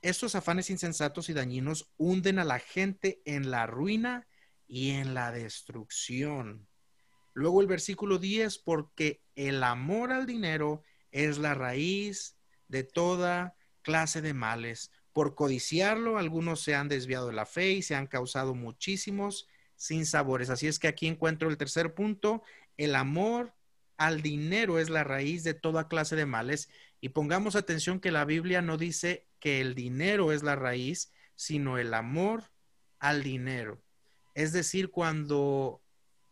Estos 0.00 0.34
afanes 0.34 0.70
insensatos 0.70 1.28
y 1.28 1.32
dañinos 1.32 1.92
hunden 1.96 2.38
a 2.38 2.44
la 2.44 2.58
gente 2.58 3.22
en 3.24 3.50
la 3.50 3.66
ruina 3.66 4.26
y 4.66 4.90
en 4.90 5.14
la 5.14 5.30
destrucción. 5.30 6.66
Luego 7.34 7.60
el 7.60 7.68
versículo 7.68 8.18
10, 8.18 8.58
porque 8.58 9.22
el 9.36 9.62
amor 9.62 10.12
al 10.12 10.26
dinero 10.26 10.82
es 11.12 11.38
la 11.38 11.54
raíz 11.54 12.36
de 12.68 12.82
toda 12.82 13.54
clase 13.82 14.20
de 14.20 14.34
males. 14.34 14.90
Por 15.12 15.34
codiciarlo, 15.34 16.18
algunos 16.18 16.60
se 16.60 16.74
han 16.74 16.88
desviado 16.88 17.28
de 17.28 17.34
la 17.34 17.46
fe 17.46 17.72
y 17.72 17.82
se 17.82 17.94
han 17.94 18.06
causado 18.06 18.54
muchísimos 18.54 19.48
sinsabores. 19.76 20.48
Así 20.48 20.66
es 20.66 20.78
que 20.78 20.88
aquí 20.88 21.06
encuentro 21.06 21.48
el 21.50 21.56
tercer 21.56 21.94
punto, 21.94 22.42
el 22.76 22.94
amor 22.94 23.52
al 23.96 24.22
dinero 24.22 24.78
es 24.78 24.90
la 24.90 25.04
raíz 25.04 25.44
de 25.44 25.54
toda 25.54 25.88
clase 25.88 26.16
de 26.16 26.26
males. 26.26 26.70
Y 27.00 27.10
pongamos 27.10 27.56
atención 27.56 28.00
que 28.00 28.12
la 28.12 28.24
Biblia 28.24 28.62
no 28.62 28.78
dice 28.78 29.26
que 29.38 29.60
el 29.60 29.74
dinero 29.74 30.32
es 30.32 30.42
la 30.42 30.56
raíz, 30.56 31.12
sino 31.34 31.78
el 31.78 31.92
amor 31.94 32.44
al 32.98 33.22
dinero. 33.22 33.82
Es 34.34 34.52
decir, 34.52 34.90
cuando 34.90 35.82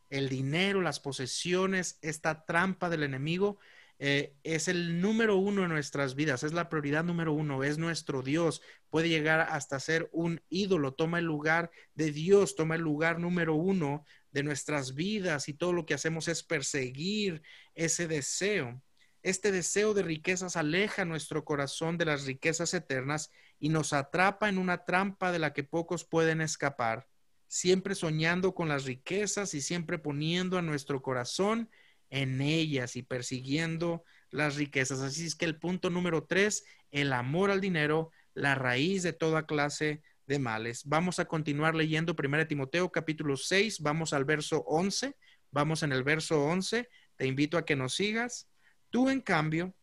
el 0.09 0.29
dinero, 0.29 0.81
las 0.81 1.01
posesiones, 1.01 1.99
esta 2.03 2.45
trampa 2.45 2.89
del 2.89 3.03
enemigo, 3.03 3.59
eh, 4.03 4.33
es 4.45 4.69
el 4.69 5.03
número 5.03 5.37
uno 5.37 5.63
en 5.63 5.69
nuestras 5.69 6.15
vidas, 6.15 6.43
es 6.43 6.55
la 6.55 6.71
prioridad 6.71 7.05
número 7.05 7.35
uno, 7.35 7.63
es 7.63 7.77
nuestro 7.77 8.23
Dios, 8.23 8.63
puede 8.89 9.11
llegar 9.11 9.41
hasta 9.41 9.79
ser 9.79 10.09
un 10.11 10.41
ídolo, 10.49 10.95
toma 10.95 11.19
el 11.19 11.27
lugar 11.27 11.71
de 11.95 12.11
Dios, 12.11 12.57
toma 12.57 12.77
el 12.77 12.81
lugar 12.81 13.19
número 13.19 13.55
uno 13.55 14.07
de 14.31 14.43
nuestras 14.43 14.95
vidas 14.95 15.51
y 15.51 15.53
todo 15.53 15.75
lo 15.75 15.85
que 15.85 15.93
hacemos 15.93 16.29
es 16.29 16.43
perseguir 16.43 17.43
ese 17.75 18.09
deseo. 18.09 18.83
Este 19.23 19.53
deseo 19.53 19.93
de 19.93 20.03
riquezas 20.03 20.57
aleja 20.57 21.05
nuestro 21.05 21.45
corazón 21.45 21.99
de 21.99 22.07
las 22.07 22.25
riquezas 22.25 22.73
eternas 22.73 23.31
y 23.59 23.69
nos 23.69 23.93
atrapa 23.93 24.49
en 24.49 24.57
una 24.57 24.87
trampa 24.87 25.31
de 25.31 25.41
la 25.41 25.53
que 25.53 25.63
pocos 25.63 26.07
pueden 26.07 26.41
escapar, 26.41 27.07
siempre 27.49 27.95
soñando 27.95 28.55
con 28.55 28.67
las 28.67 28.87
riquezas 28.87 29.53
y 29.53 29.61
siempre 29.61 29.99
poniendo 29.99 30.57
a 30.57 30.63
nuestro 30.63 31.03
corazón 31.03 31.69
en 32.11 32.41
ellas 32.41 32.97
y 32.97 33.03
persiguiendo 33.03 34.05
las 34.31 34.57
riquezas. 34.57 35.01
Así 35.01 35.27
es 35.27 35.35
que 35.35 35.45
el 35.45 35.59
punto 35.59 35.91
número 35.91 36.25
tres, 36.25 36.65
el 36.91 37.13
amor 37.13 37.51
al 37.51 37.61
dinero, 37.61 38.11
la 38.35 38.55
raíz 38.55 39.03
de 39.03 39.13
toda 39.13 39.47
clase 39.47 40.03
de 40.27 40.39
males. 40.39 40.83
Vamos 40.85 41.19
a 41.19 41.25
continuar 41.25 41.75
leyendo 41.75 42.15
1 42.17 42.47
Timoteo 42.47 42.91
capítulo 42.91 43.37
6, 43.37 43.81
vamos 43.81 44.13
al 44.13 44.25
verso 44.25 44.65
11, 44.67 45.17
vamos 45.51 45.83
en 45.83 45.93
el 45.93 46.05
verso 46.05 46.45
11, 46.45 46.89
te 47.17 47.27
invito 47.27 47.59
a 47.59 47.65
que 47.65 47.77
nos 47.77 47.95
sigas. 47.95 48.49
Tú, 48.91 49.09
en 49.09 49.21
cambio, 49.21 49.75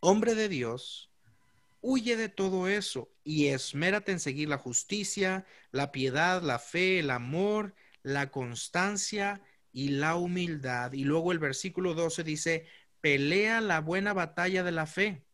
hombre 0.00 0.34
de 0.34 0.48
Dios, 0.48 1.10
huye 1.80 2.16
de 2.16 2.28
todo 2.28 2.68
eso 2.68 3.12
y 3.24 3.48
esmérate 3.48 4.12
en 4.12 4.20
seguir 4.20 4.48
la 4.48 4.58
justicia, 4.58 5.46
la 5.70 5.92
piedad, 5.92 6.42
la 6.42 6.58
fe, 6.58 7.00
el 7.00 7.10
amor, 7.10 7.74
la 8.02 8.30
constancia 8.30 9.42
y 9.76 9.88
la 9.88 10.16
humildad. 10.16 10.94
Y 10.94 11.04
luego 11.04 11.32
el 11.32 11.38
versículo 11.38 11.92
12 11.92 12.24
dice, 12.24 12.66
pelea 13.02 13.60
la 13.60 13.82
buena 13.82 14.14
batalla 14.14 14.62
de 14.62 14.72
la 14.72 14.86
fe. 14.86 15.26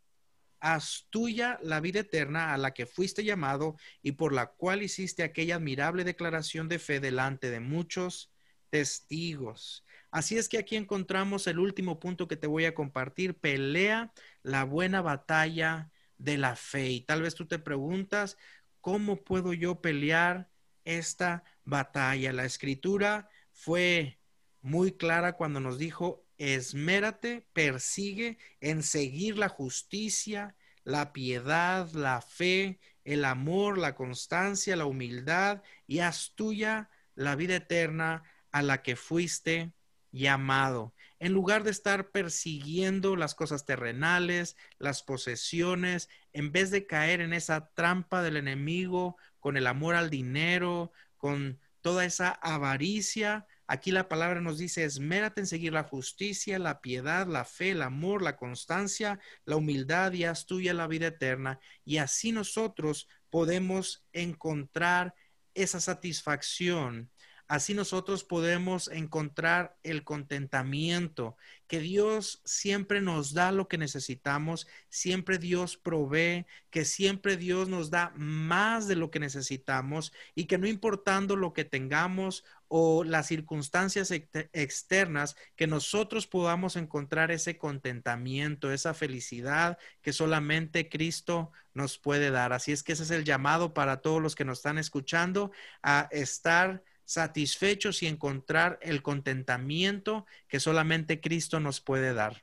Haz 0.59 1.07
tuya 1.11 1.61
la 1.62 1.78
vida 1.78 2.00
eterna 2.00 2.52
a 2.52 2.59
la 2.59 2.74
que 2.74 2.87
fuiste 2.87 3.22
llamado 3.22 3.76
y 4.02 4.12
por 4.12 4.33
la 4.33 4.48
cual 4.48 4.83
hiciste 4.83 5.22
aquella 5.22 5.55
admirable 5.55 6.02
declaración 6.02 6.68
de 6.68 6.81
fe 6.81 6.98
delante 6.98 7.50
de 7.50 7.61
muchos 7.61 8.33
testigos. 8.68 9.87
Así 10.11 10.37
es 10.37 10.48
que 10.48 10.59
aquí 10.59 10.74
encontramos 10.74 11.46
el 11.46 11.61
último 11.61 12.00
punto 12.00 12.26
que 12.26 12.37
te 12.37 12.48
voy 12.48 12.64
a 12.64 12.74
compartir. 12.74 13.38
Pelea 13.38 14.12
la 14.42 14.64
buena 14.64 15.02
batalla 15.02 15.92
de 16.18 16.37
la 16.37 16.57
fe. 16.57 16.88
Y 16.88 17.02
tal 17.02 17.22
vez 17.22 17.37
tú 17.37 17.46
te 17.46 17.61
preguntas, 17.61 18.37
¿cómo 18.81 19.22
puedo 19.22 19.52
yo 19.52 19.81
pelear 19.81 20.50
esta 20.85 21.44
batalla? 21.64 22.33
La 22.33 22.44
escritura 22.44 23.28
fue 23.52 24.18
muy 24.62 24.92
clara 24.92 25.35
cuando 25.35 25.61
nos 25.61 25.79
dijo, 25.79 26.25
esmérate, 26.38 27.46
persigue 27.53 28.38
en 28.61 28.83
seguir 28.83 29.37
la 29.37 29.48
justicia, 29.48 30.57
la 30.85 31.12
piedad, 31.12 31.90
la 31.92 32.20
fe, 32.20 32.81
el 33.05 33.25
amor, 33.25 33.79
la 33.79 33.94
constancia, 33.94 34.77
la 34.77 34.87
humildad 34.87 35.62
y 35.87 35.98
haz 35.98 36.33
tuya 36.35 36.90
la 37.14 37.37
vida 37.37 37.57
eterna 37.57 38.22
a 38.53 38.62
la 38.62 38.83
que 38.83 38.96
fuiste 38.96 39.72
llamado. 40.12 40.94
En 41.18 41.33
lugar 41.33 41.64
de 41.64 41.70
estar 41.70 42.11
persiguiendo 42.11 43.16
las 43.16 43.35
cosas 43.35 43.64
terrenales, 43.64 44.57
las 44.79 45.03
posesiones, 45.03 46.09
en 46.33 46.53
vez 46.53 46.70
de 46.70 46.87
caer 46.87 47.20
en 47.20 47.33
esa 47.33 47.72
trampa 47.75 48.22
del 48.22 48.37
enemigo 48.37 49.16
con 49.40 49.57
el 49.57 49.66
amor 49.66 49.94
al 49.94 50.11
dinero, 50.11 50.92
con 51.16 51.61
toda 51.81 52.05
esa 52.05 52.31
avaricia, 52.31 53.46
aquí 53.72 53.90
la 53.90 54.06
palabra 54.06 54.42
nos 54.42 54.58
dice, 54.58 54.85
esmérate 54.85 55.40
en 55.40 55.46
seguir 55.46 55.72
la 55.72 55.82
justicia, 55.82 56.58
la 56.58 56.82
piedad, 56.82 57.26
la 57.26 57.46
fe, 57.46 57.70
el 57.70 57.80
amor, 57.80 58.20
la 58.20 58.37
constancia, 58.37 59.18
la 59.46 59.56
humildad 59.56 60.12
y 60.12 60.24
haz 60.24 60.44
tuya 60.44 60.74
la 60.74 60.87
vida 60.87 61.06
eterna. 61.06 61.58
Y 61.82 61.96
así 61.96 62.32
nosotros 62.32 63.08
podemos 63.30 64.04
encontrar 64.12 65.14
esa 65.54 65.80
satisfacción 65.80 67.11
Así 67.52 67.74
nosotros 67.74 68.24
podemos 68.24 68.88
encontrar 68.88 69.76
el 69.82 70.04
contentamiento, 70.04 71.37
que 71.66 71.80
Dios 71.80 72.40
siempre 72.46 73.02
nos 73.02 73.35
da 73.35 73.52
lo 73.52 73.68
que 73.68 73.76
necesitamos, 73.76 74.66
siempre 74.88 75.37
Dios 75.37 75.76
provee, 75.76 76.46
que 76.70 76.87
siempre 76.87 77.37
Dios 77.37 77.68
nos 77.68 77.90
da 77.90 78.14
más 78.16 78.88
de 78.88 78.96
lo 78.96 79.11
que 79.11 79.20
necesitamos 79.20 80.14
y 80.35 80.46
que 80.46 80.56
no 80.56 80.66
importando 80.66 81.37
lo 81.37 81.52
que 81.52 81.66
tengamos 81.66 82.42
o 82.74 83.04
las 83.04 83.26
circunstancias 83.26 84.11
externas, 84.11 85.37
que 85.56 85.66
nosotros 85.66 86.26
podamos 86.26 86.76
encontrar 86.76 87.30
ese 87.30 87.58
contentamiento, 87.58 88.72
esa 88.72 88.94
felicidad 88.94 89.76
que 90.00 90.14
solamente 90.14 90.88
Cristo 90.88 91.52
nos 91.74 91.98
puede 91.98 92.30
dar. 92.30 92.54
Así 92.54 92.72
es 92.72 92.82
que 92.82 92.94
ese 92.94 93.02
es 93.02 93.11
el 93.11 93.24
llamado 93.24 93.74
para 93.74 94.00
todos 94.00 94.22
los 94.22 94.35
que 94.35 94.46
nos 94.46 94.61
están 94.61 94.78
escuchando 94.78 95.52
a 95.82 96.08
estar 96.12 96.82
satisfechos 97.04 98.02
y 98.02 98.06
encontrar 98.06 98.78
el 98.80 99.02
contentamiento 99.02 100.24
que 100.48 100.58
solamente 100.58 101.20
Cristo 101.20 101.61
nos 101.61 101.82
puede 101.82 102.14
dar. 102.14 102.42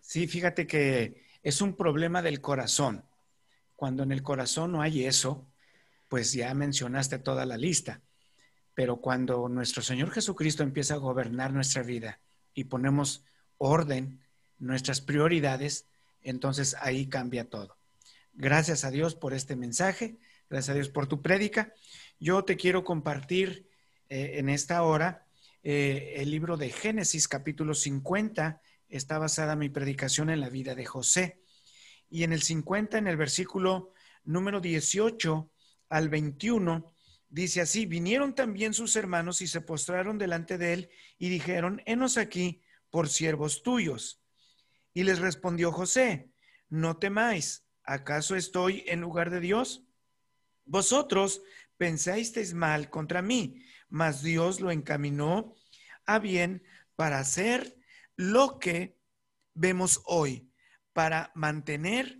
Sí, 0.00 0.28
fíjate 0.28 0.68
que 0.68 1.24
es 1.42 1.60
un 1.60 1.74
problema 1.74 2.22
del 2.22 2.40
corazón. 2.40 3.04
Cuando 3.74 4.04
en 4.04 4.12
el 4.12 4.22
corazón 4.22 4.70
no 4.70 4.82
hay 4.82 5.04
eso, 5.04 5.48
pues 6.06 6.32
ya 6.32 6.54
mencionaste 6.54 7.18
toda 7.18 7.44
la 7.44 7.56
lista. 7.56 8.02
Pero 8.76 8.98
cuando 8.98 9.48
nuestro 9.48 9.82
Señor 9.82 10.10
Jesucristo 10.10 10.62
empieza 10.62 10.94
a 10.94 10.98
gobernar 10.98 11.50
nuestra 11.50 11.82
vida 11.82 12.20
y 12.52 12.64
ponemos 12.64 13.24
orden, 13.56 14.20
nuestras 14.58 15.00
prioridades, 15.00 15.86
entonces 16.20 16.76
ahí 16.78 17.06
cambia 17.06 17.48
todo. 17.48 17.78
Gracias 18.34 18.84
a 18.84 18.90
Dios 18.90 19.14
por 19.14 19.32
este 19.32 19.56
mensaje, 19.56 20.18
gracias 20.50 20.68
a 20.68 20.74
Dios 20.74 20.90
por 20.90 21.06
tu 21.06 21.22
prédica. 21.22 21.72
Yo 22.20 22.44
te 22.44 22.58
quiero 22.58 22.84
compartir 22.84 23.66
eh, 24.10 24.32
en 24.34 24.50
esta 24.50 24.82
hora 24.82 25.26
eh, 25.62 26.16
el 26.16 26.30
libro 26.30 26.58
de 26.58 26.68
Génesis 26.68 27.28
capítulo 27.28 27.72
50. 27.72 28.60
Está 28.90 29.18
basada 29.18 29.56
mi 29.56 29.70
predicación 29.70 30.28
en 30.28 30.40
la 30.40 30.50
vida 30.50 30.74
de 30.74 30.84
José. 30.84 31.40
Y 32.10 32.24
en 32.24 32.34
el 32.34 32.42
50, 32.42 32.98
en 32.98 33.06
el 33.06 33.16
versículo 33.16 33.94
número 34.22 34.60
18 34.60 35.50
al 35.88 36.10
21, 36.10 36.92
dice 37.28 37.60
así, 37.60 37.86
vinieron 37.86 38.34
también 38.34 38.74
sus 38.74 38.96
hermanos 38.96 39.42
y 39.42 39.46
se 39.46 39.60
postraron 39.60 40.18
delante 40.18 40.58
de 40.58 40.72
él 40.72 40.90
y 41.18 41.28
dijeron, 41.28 41.82
henos 41.86 42.16
aquí 42.16 42.62
por 42.90 43.08
siervos 43.08 43.62
tuyos. 43.62 44.22
Y 44.92 45.04
les 45.04 45.18
respondió 45.18 45.72
José, 45.72 46.30
no 46.68 46.96
temáis, 46.96 47.66
¿acaso 47.82 48.36
estoy 48.36 48.84
en 48.86 49.00
lugar 49.00 49.30
de 49.30 49.40
Dios? 49.40 49.84
Vosotros 50.64 51.42
pensasteis 51.76 52.54
mal 52.54 52.90
contra 52.90 53.22
mí, 53.22 53.62
mas 53.88 54.22
Dios 54.22 54.60
lo 54.60 54.70
encaminó 54.70 55.54
a 56.06 56.18
bien 56.18 56.62
para 56.96 57.18
hacer 57.18 57.76
lo 58.16 58.58
que 58.58 58.98
vemos 59.54 60.00
hoy, 60.06 60.50
para 60.92 61.30
mantener 61.34 62.18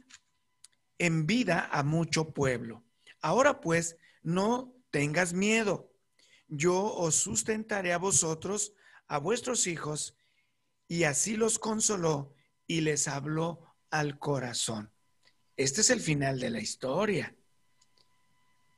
en 0.98 1.26
vida 1.26 1.68
a 1.72 1.82
mucho 1.82 2.32
pueblo. 2.32 2.84
Ahora 3.20 3.60
pues, 3.60 3.96
no 4.22 4.75
tengas 4.96 5.34
miedo. 5.34 5.92
Yo 6.48 6.82
os 6.82 7.16
sustentaré 7.16 7.92
a 7.92 7.98
vosotros, 7.98 8.72
a 9.08 9.18
vuestros 9.18 9.66
hijos, 9.66 10.16
y 10.88 11.04
así 11.04 11.36
los 11.36 11.58
consoló 11.58 12.34
y 12.66 12.80
les 12.80 13.06
habló 13.06 13.60
al 13.90 14.18
corazón. 14.18 14.90
Este 15.54 15.82
es 15.82 15.90
el 15.90 16.00
final 16.00 16.40
de 16.40 16.48
la 16.48 16.60
historia. 16.60 17.36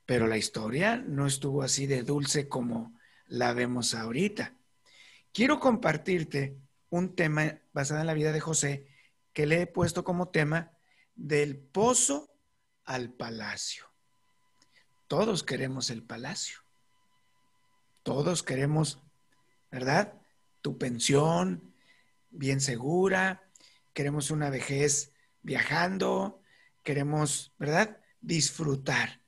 Pero 0.06 0.26
la 0.26 0.36
historia 0.36 0.96
no 0.96 1.24
estuvo 1.24 1.62
así 1.62 1.86
de 1.86 2.02
dulce 2.02 2.48
como 2.48 2.98
la 3.28 3.52
vemos 3.52 3.94
ahorita. 3.94 4.56
Quiero 5.32 5.60
compartirte 5.60 6.58
un 6.90 7.14
tema 7.14 7.60
basado 7.72 8.00
en 8.00 8.08
la 8.08 8.14
vida 8.14 8.32
de 8.32 8.40
José 8.40 8.88
que 9.32 9.46
le 9.46 9.62
he 9.62 9.66
puesto 9.68 10.02
como 10.02 10.30
tema 10.30 10.72
del 11.14 11.56
pozo 11.56 12.28
al 12.84 13.12
palacio. 13.12 13.87
Todos 15.08 15.42
queremos 15.42 15.90
el 15.90 16.02
palacio. 16.02 16.58
Todos 18.04 18.42
queremos, 18.42 19.00
¿verdad? 19.70 20.14
Tu 20.62 20.78
pensión 20.78 21.74
bien 22.30 22.60
segura. 22.60 23.50
Queremos 23.92 24.30
una 24.30 24.48
vejez 24.48 25.12
viajando. 25.42 26.40
Queremos, 26.84 27.52
¿verdad? 27.58 27.98
Disfrutar 28.20 29.20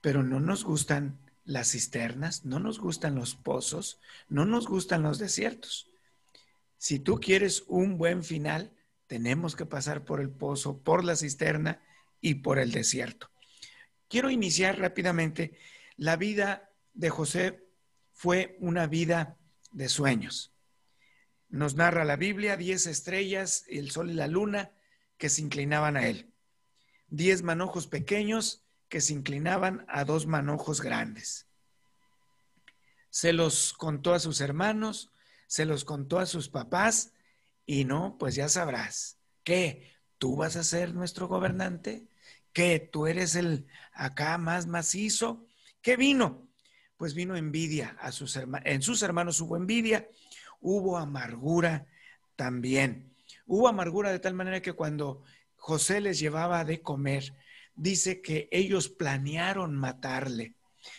pero 0.00 0.22
no 0.22 0.40
nos 0.40 0.64
gustan 0.64 1.18
las 1.44 1.72
cisternas, 1.72 2.44
no 2.44 2.58
nos 2.58 2.78
gustan 2.78 3.14
los 3.14 3.34
pozos, 3.34 4.00
no 4.28 4.44
nos 4.44 4.66
gustan 4.66 5.02
los 5.02 5.18
desiertos. 5.18 5.88
Si 6.78 6.98
tú 6.98 7.20
quieres 7.20 7.64
un 7.66 7.98
buen 7.98 8.22
final, 8.24 8.72
tenemos 9.06 9.56
que 9.56 9.66
pasar 9.66 10.04
por 10.04 10.20
el 10.20 10.30
pozo, 10.30 10.78
por 10.78 11.04
la 11.04 11.16
cisterna 11.16 11.82
y 12.20 12.36
por 12.36 12.58
el 12.58 12.72
desierto. 12.72 13.30
Quiero 14.10 14.28
iniciar 14.28 14.76
rápidamente. 14.80 15.56
La 15.96 16.16
vida 16.16 16.68
de 16.94 17.10
José 17.10 17.64
fue 18.12 18.56
una 18.58 18.88
vida 18.88 19.38
de 19.70 19.88
sueños. 19.88 20.52
Nos 21.48 21.76
narra 21.76 22.04
la 22.04 22.16
Biblia 22.16 22.56
diez 22.56 22.88
estrellas, 22.88 23.64
el 23.68 23.92
sol 23.92 24.10
y 24.10 24.14
la 24.14 24.26
luna 24.26 24.72
que 25.16 25.28
se 25.28 25.42
inclinaban 25.42 25.96
a 25.96 26.08
él. 26.08 26.32
Diez 27.06 27.42
manojos 27.42 27.86
pequeños 27.86 28.64
que 28.88 29.00
se 29.00 29.12
inclinaban 29.12 29.86
a 29.88 30.04
dos 30.04 30.26
manojos 30.26 30.80
grandes. 30.80 31.46
Se 33.10 33.32
los 33.32 33.72
contó 33.74 34.12
a 34.12 34.18
sus 34.18 34.40
hermanos, 34.40 35.12
se 35.46 35.66
los 35.66 35.84
contó 35.84 36.18
a 36.18 36.26
sus 36.26 36.48
papás 36.48 37.12
y 37.64 37.84
no, 37.84 38.16
pues 38.18 38.34
ya 38.34 38.48
sabrás 38.48 39.18
que 39.44 39.94
tú 40.18 40.34
vas 40.34 40.56
a 40.56 40.64
ser 40.64 40.94
nuestro 40.94 41.28
gobernante, 41.28 42.08
que 42.52 42.78
tú 42.80 43.06
eres 43.06 43.34
el 43.34 43.66
acá 43.92 44.38
más 44.38 44.66
macizo. 44.66 45.46
¿Qué 45.82 45.96
vino? 45.96 46.48
Pues 46.96 47.14
vino 47.14 47.36
envidia 47.36 47.96
a 48.00 48.12
sus 48.12 48.36
hermanos. 48.36 48.66
En 48.66 48.82
sus 48.82 49.02
hermanos 49.02 49.40
hubo 49.40 49.56
envidia, 49.56 50.08
hubo 50.60 50.98
amargura 50.98 51.86
también. 52.36 53.14
Hubo 53.46 53.68
amargura 53.68 54.10
de 54.10 54.18
tal 54.18 54.34
manera 54.34 54.60
que 54.62 54.72
cuando 54.72 55.22
José 55.56 56.00
les 56.00 56.18
llevaba 56.18 56.64
de 56.64 56.82
comer, 56.82 57.34
dice 57.74 58.20
que 58.20 58.48
ellos 58.52 58.88
planearon 58.88 59.76
matarle. 59.76 60.54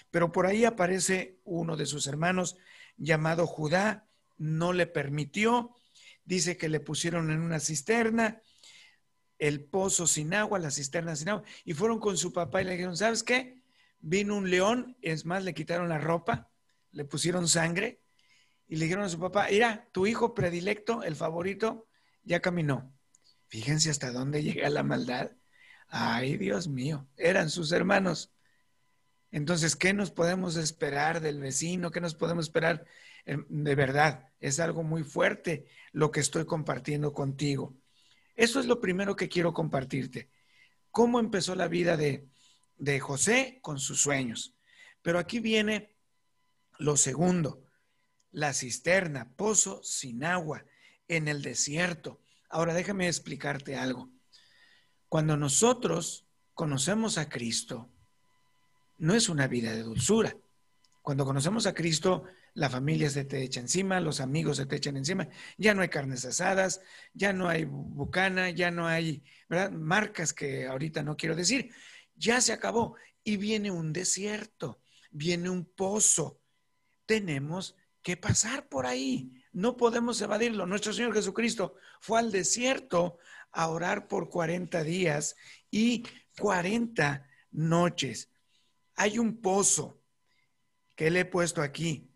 Pero 0.09 0.31
por 0.31 0.45
ahí 0.45 0.65
aparece 0.65 1.39
uno 1.43 1.77
de 1.77 1.85
sus 1.85 2.07
hermanos 2.07 2.57
llamado 2.97 3.47
Judá, 3.47 4.07
no 4.37 4.73
le 4.73 4.87
permitió, 4.87 5.75
dice 6.25 6.57
que 6.57 6.69
le 6.69 6.79
pusieron 6.79 7.31
en 7.31 7.41
una 7.41 7.59
cisterna, 7.59 8.41
el 9.41 9.63
pozo 9.63 10.05
sin 10.05 10.35
agua, 10.35 10.59
la 10.59 10.69
cisterna 10.69 11.15
sin 11.15 11.29
agua, 11.29 11.43
y 11.65 11.73
fueron 11.73 11.99
con 11.99 12.15
su 12.15 12.31
papá 12.31 12.61
y 12.61 12.65
le 12.65 12.73
dijeron, 12.73 12.95
¿sabes 12.95 13.23
qué? 13.23 13.59
Vino 13.99 14.37
un 14.37 14.51
león, 14.51 14.95
es 15.01 15.25
más, 15.25 15.43
le 15.43 15.55
quitaron 15.55 15.89
la 15.89 15.97
ropa, 15.97 16.51
le 16.91 17.05
pusieron 17.05 17.47
sangre 17.47 18.03
y 18.67 18.75
le 18.75 18.85
dijeron 18.85 19.03
a 19.03 19.09
su 19.09 19.19
papá, 19.19 19.47
mira, 19.49 19.89
tu 19.91 20.05
hijo 20.05 20.35
predilecto, 20.35 21.01
el 21.01 21.15
favorito, 21.15 21.87
ya 22.23 22.39
caminó. 22.39 22.93
Fíjense 23.47 23.89
hasta 23.89 24.11
dónde 24.11 24.43
llega 24.43 24.69
la 24.69 24.83
maldad. 24.83 25.31
Ay, 25.87 26.37
Dios 26.37 26.67
mío, 26.67 27.09
eran 27.17 27.49
sus 27.49 27.71
hermanos. 27.71 28.31
Entonces, 29.31 29.75
¿qué 29.75 29.91
nos 29.93 30.11
podemos 30.11 30.55
esperar 30.55 31.19
del 31.19 31.39
vecino? 31.39 31.89
¿Qué 31.89 31.99
nos 31.99 32.13
podemos 32.13 32.45
esperar? 32.45 32.85
Em, 33.25 33.43
de 33.49 33.73
verdad, 33.73 34.29
es 34.39 34.59
algo 34.59 34.83
muy 34.83 35.03
fuerte 35.03 35.65
lo 35.93 36.11
que 36.11 36.19
estoy 36.19 36.45
compartiendo 36.45 37.11
contigo. 37.13 37.80
Eso 38.35 38.59
es 38.59 38.65
lo 38.65 38.79
primero 38.79 39.15
que 39.15 39.29
quiero 39.29 39.53
compartirte. 39.53 40.29
¿Cómo 40.91 41.19
empezó 41.19 41.55
la 41.55 41.67
vida 41.67 41.97
de, 41.97 42.27
de 42.77 42.99
José 42.99 43.59
con 43.61 43.79
sus 43.79 44.01
sueños? 44.01 44.55
Pero 45.01 45.19
aquí 45.19 45.39
viene 45.39 45.95
lo 46.77 46.97
segundo, 46.97 47.63
la 48.31 48.53
cisterna, 48.53 49.31
pozo 49.35 49.81
sin 49.83 50.23
agua, 50.23 50.65
en 51.07 51.27
el 51.27 51.41
desierto. 51.41 52.21
Ahora 52.49 52.73
déjame 52.73 53.07
explicarte 53.07 53.75
algo. 53.75 54.09
Cuando 55.09 55.35
nosotros 55.37 56.25
conocemos 56.53 57.17
a 57.17 57.27
Cristo, 57.27 57.89
no 58.97 59.13
es 59.13 59.29
una 59.29 59.47
vida 59.47 59.73
de 59.73 59.83
dulzura. 59.83 60.35
Cuando 61.01 61.25
conocemos 61.25 61.65
a 61.65 61.73
Cristo, 61.73 62.23
la 62.53 62.69
familia 62.69 63.09
se 63.09 63.23
te 63.23 63.41
echa 63.41 63.59
encima, 63.59 63.99
los 63.99 64.19
amigos 64.19 64.57
se 64.57 64.65
te 64.65 64.75
echan 64.75 64.97
encima, 64.97 65.27
ya 65.57 65.73
no 65.73 65.81
hay 65.81 65.89
carnes 65.89 66.25
asadas, 66.25 66.81
ya 67.13 67.33
no 67.33 67.47
hay 67.47 67.65
bucana, 67.65 68.49
ya 68.49 68.71
no 68.71 68.87
hay 68.87 69.23
marcas 69.71 70.33
que 70.33 70.67
ahorita 70.67 71.03
no 71.03 71.15
quiero 71.15 71.35
decir, 71.35 71.71
ya 72.15 72.41
se 72.41 72.53
acabó 72.53 72.95
y 73.23 73.37
viene 73.37 73.71
un 73.71 73.93
desierto, 73.93 74.81
viene 75.11 75.49
un 75.49 75.65
pozo. 75.65 76.41
Tenemos 77.05 77.75
que 78.01 78.17
pasar 78.17 78.67
por 78.67 78.85
ahí. 78.85 79.31
No 79.51 79.77
podemos 79.77 80.21
evadirlo. 80.21 80.65
Nuestro 80.65 80.93
Señor 80.93 81.13
Jesucristo 81.13 81.75
fue 81.99 82.19
al 82.19 82.31
desierto 82.31 83.17
a 83.51 83.67
orar 83.67 84.07
por 84.07 84.29
40 84.29 84.83
días 84.83 85.35
y 85.69 86.03
40 86.39 87.27
noches. 87.51 88.29
Hay 88.95 89.19
un 89.19 89.41
pozo 89.41 90.01
que 90.95 91.09
le 91.11 91.21
he 91.21 91.25
puesto 91.25 91.61
aquí, 91.61 92.10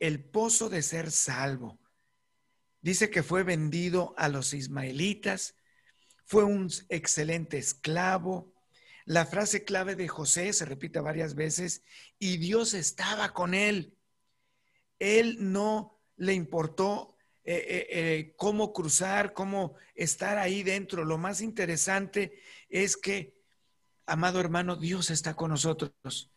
el 0.00 0.24
pozo 0.24 0.68
de 0.68 0.82
ser 0.82 1.12
salvo. 1.12 1.78
Dice 2.82 3.10
que 3.10 3.22
fue 3.22 3.44
vendido 3.44 4.14
a 4.18 4.28
los 4.28 4.52
ismaelitas, 4.52 5.54
fue 6.24 6.42
un 6.42 6.68
excelente 6.88 7.58
esclavo. 7.58 8.52
La 9.04 9.26
frase 9.26 9.64
clave 9.64 9.94
de 9.94 10.08
José 10.08 10.52
se 10.52 10.64
repite 10.64 10.98
varias 10.98 11.36
veces, 11.36 11.82
y 12.18 12.38
Dios 12.38 12.74
estaba 12.74 13.32
con 13.32 13.54
él 13.54 13.96
él 15.00 15.38
no 15.40 15.98
le 16.16 16.34
importó 16.34 17.16
eh, 17.42 17.56
eh, 17.56 17.86
eh, 17.90 18.34
cómo 18.36 18.72
cruzar, 18.72 19.32
cómo 19.32 19.74
estar 19.94 20.38
ahí 20.38 20.62
dentro. 20.62 21.04
Lo 21.04 21.18
más 21.18 21.40
interesante 21.40 22.38
es 22.68 22.96
que, 22.96 23.34
amado 24.06 24.38
hermano, 24.38 24.76
Dios 24.76 25.10
está 25.10 25.34
con 25.34 25.50
nosotros. 25.50 26.29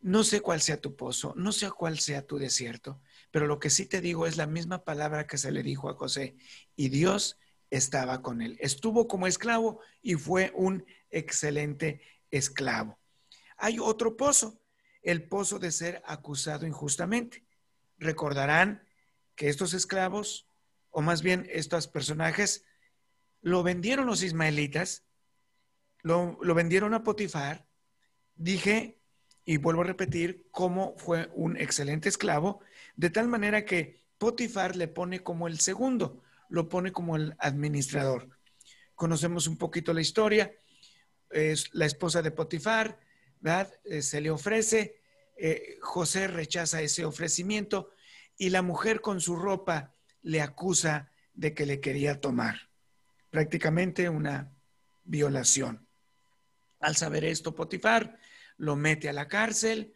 No 0.00 0.24
sé 0.24 0.40
cuál 0.40 0.60
sea 0.60 0.80
tu 0.80 0.94
pozo, 0.96 1.34
no 1.36 1.52
sé 1.52 1.70
cuál 1.70 1.98
sea 1.98 2.26
tu 2.26 2.38
desierto, 2.38 3.00
pero 3.30 3.46
lo 3.46 3.58
que 3.58 3.70
sí 3.70 3.86
te 3.86 4.00
digo 4.00 4.26
es 4.26 4.36
la 4.36 4.46
misma 4.46 4.84
palabra 4.84 5.26
que 5.26 5.38
se 5.38 5.50
le 5.50 5.62
dijo 5.62 5.88
a 5.88 5.94
José. 5.94 6.36
Y 6.76 6.90
Dios 6.90 7.38
estaba 7.70 8.22
con 8.22 8.40
él. 8.42 8.56
Estuvo 8.60 9.08
como 9.08 9.26
esclavo 9.26 9.80
y 10.02 10.14
fue 10.14 10.52
un 10.54 10.84
excelente 11.10 12.02
esclavo. 12.30 12.98
Hay 13.56 13.78
otro 13.78 14.16
pozo, 14.16 14.60
el 15.02 15.26
pozo 15.26 15.58
de 15.58 15.72
ser 15.72 16.02
acusado 16.04 16.66
injustamente 16.66 17.46
recordarán 17.98 18.86
que 19.34 19.48
estos 19.48 19.74
esclavos, 19.74 20.48
o 20.90 21.02
más 21.02 21.22
bien 21.22 21.46
estos 21.50 21.88
personajes, 21.88 22.64
lo 23.42 23.62
vendieron 23.62 24.06
los 24.06 24.22
ismaelitas, 24.22 25.04
lo, 26.02 26.38
vendieron 26.54 26.94
a 26.94 27.02
Potifar. 27.02 27.66
Dije, 28.34 28.95
y 29.48 29.58
vuelvo 29.58 29.82
a 29.82 29.86
repetir, 29.86 30.48
cómo 30.50 30.94
fue 30.98 31.30
un 31.34 31.56
excelente 31.56 32.08
esclavo, 32.08 32.60
de 32.96 33.10
tal 33.10 33.28
manera 33.28 33.64
que 33.64 34.04
Potifar 34.18 34.74
le 34.74 34.88
pone 34.88 35.22
como 35.22 35.46
el 35.46 35.60
segundo, 35.60 36.22
lo 36.48 36.68
pone 36.68 36.90
como 36.90 37.14
el 37.14 37.36
administrador. 37.38 38.28
Conocemos 38.96 39.46
un 39.46 39.56
poquito 39.56 39.94
la 39.94 40.00
historia, 40.00 40.52
es 41.30 41.72
la 41.72 41.86
esposa 41.86 42.22
de 42.22 42.32
Potifar, 42.32 42.98
¿verdad? 43.40 43.72
Eh, 43.84 44.02
se 44.02 44.20
le 44.20 44.30
ofrece, 44.30 45.00
eh, 45.36 45.78
José 45.80 46.26
rechaza 46.26 46.82
ese 46.82 47.04
ofrecimiento 47.04 47.90
y 48.36 48.50
la 48.50 48.62
mujer 48.62 49.00
con 49.00 49.20
su 49.20 49.36
ropa 49.36 49.94
le 50.22 50.40
acusa 50.40 51.12
de 51.34 51.54
que 51.54 51.66
le 51.66 51.80
quería 51.80 52.20
tomar. 52.20 52.68
Prácticamente 53.30 54.08
una 54.08 54.52
violación. 55.04 55.86
Al 56.80 56.96
saber 56.96 57.24
esto, 57.24 57.54
Potifar 57.54 58.18
lo 58.56 58.76
mete 58.76 59.08
a 59.08 59.12
la 59.12 59.28
cárcel, 59.28 59.92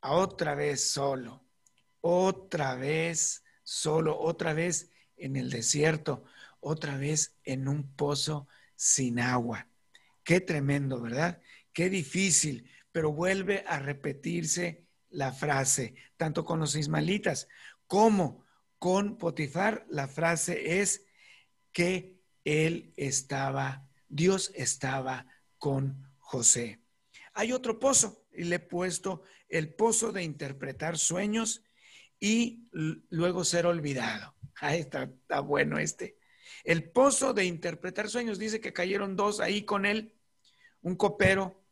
a 0.00 0.12
otra 0.12 0.54
vez 0.54 0.82
solo, 0.82 1.44
otra 2.00 2.74
vez 2.74 3.44
solo, 3.62 4.18
otra 4.18 4.54
vez 4.54 4.90
en 5.16 5.36
el 5.36 5.50
desierto, 5.50 6.24
otra 6.60 6.96
vez 6.96 7.36
en 7.44 7.68
un 7.68 7.94
pozo 7.94 8.48
sin 8.74 9.20
agua. 9.20 9.68
Qué 10.24 10.40
tremendo, 10.40 11.00
¿verdad? 11.00 11.40
Qué 11.72 11.90
difícil, 11.90 12.70
pero 12.92 13.12
vuelve 13.12 13.64
a 13.66 13.78
repetirse 13.78 14.86
la 15.10 15.32
frase, 15.32 15.94
tanto 16.16 16.44
con 16.44 16.60
los 16.60 16.76
ismaelitas 16.76 17.48
como 17.86 18.44
con 18.78 19.18
Potifar. 19.18 19.86
La 19.88 20.08
frase 20.08 20.80
es 20.80 21.06
que 21.72 22.20
él 22.44 22.92
estaba, 22.96 23.88
Dios 24.08 24.52
estaba 24.54 25.26
con 25.58 26.10
José. 26.18 26.79
Hay 27.40 27.52
otro 27.52 27.80
pozo 27.80 28.26
y 28.34 28.44
le 28.44 28.56
he 28.56 28.60
puesto 28.60 29.22
el 29.48 29.72
pozo 29.72 30.12
de 30.12 30.22
interpretar 30.22 30.98
sueños 30.98 31.64
y 32.20 32.68
luego 33.08 33.44
ser 33.44 33.64
olvidado. 33.64 34.34
Ahí 34.60 34.80
está, 34.80 35.04
está 35.04 35.40
bueno 35.40 35.78
este. 35.78 36.18
El 36.64 36.90
pozo 36.90 37.32
de 37.32 37.46
interpretar 37.46 38.10
sueños 38.10 38.38
dice 38.38 38.60
que 38.60 38.74
cayeron 38.74 39.16
dos 39.16 39.40
ahí 39.40 39.62
con 39.62 39.86
él, 39.86 40.14
un 40.82 40.96
copero 40.96 41.64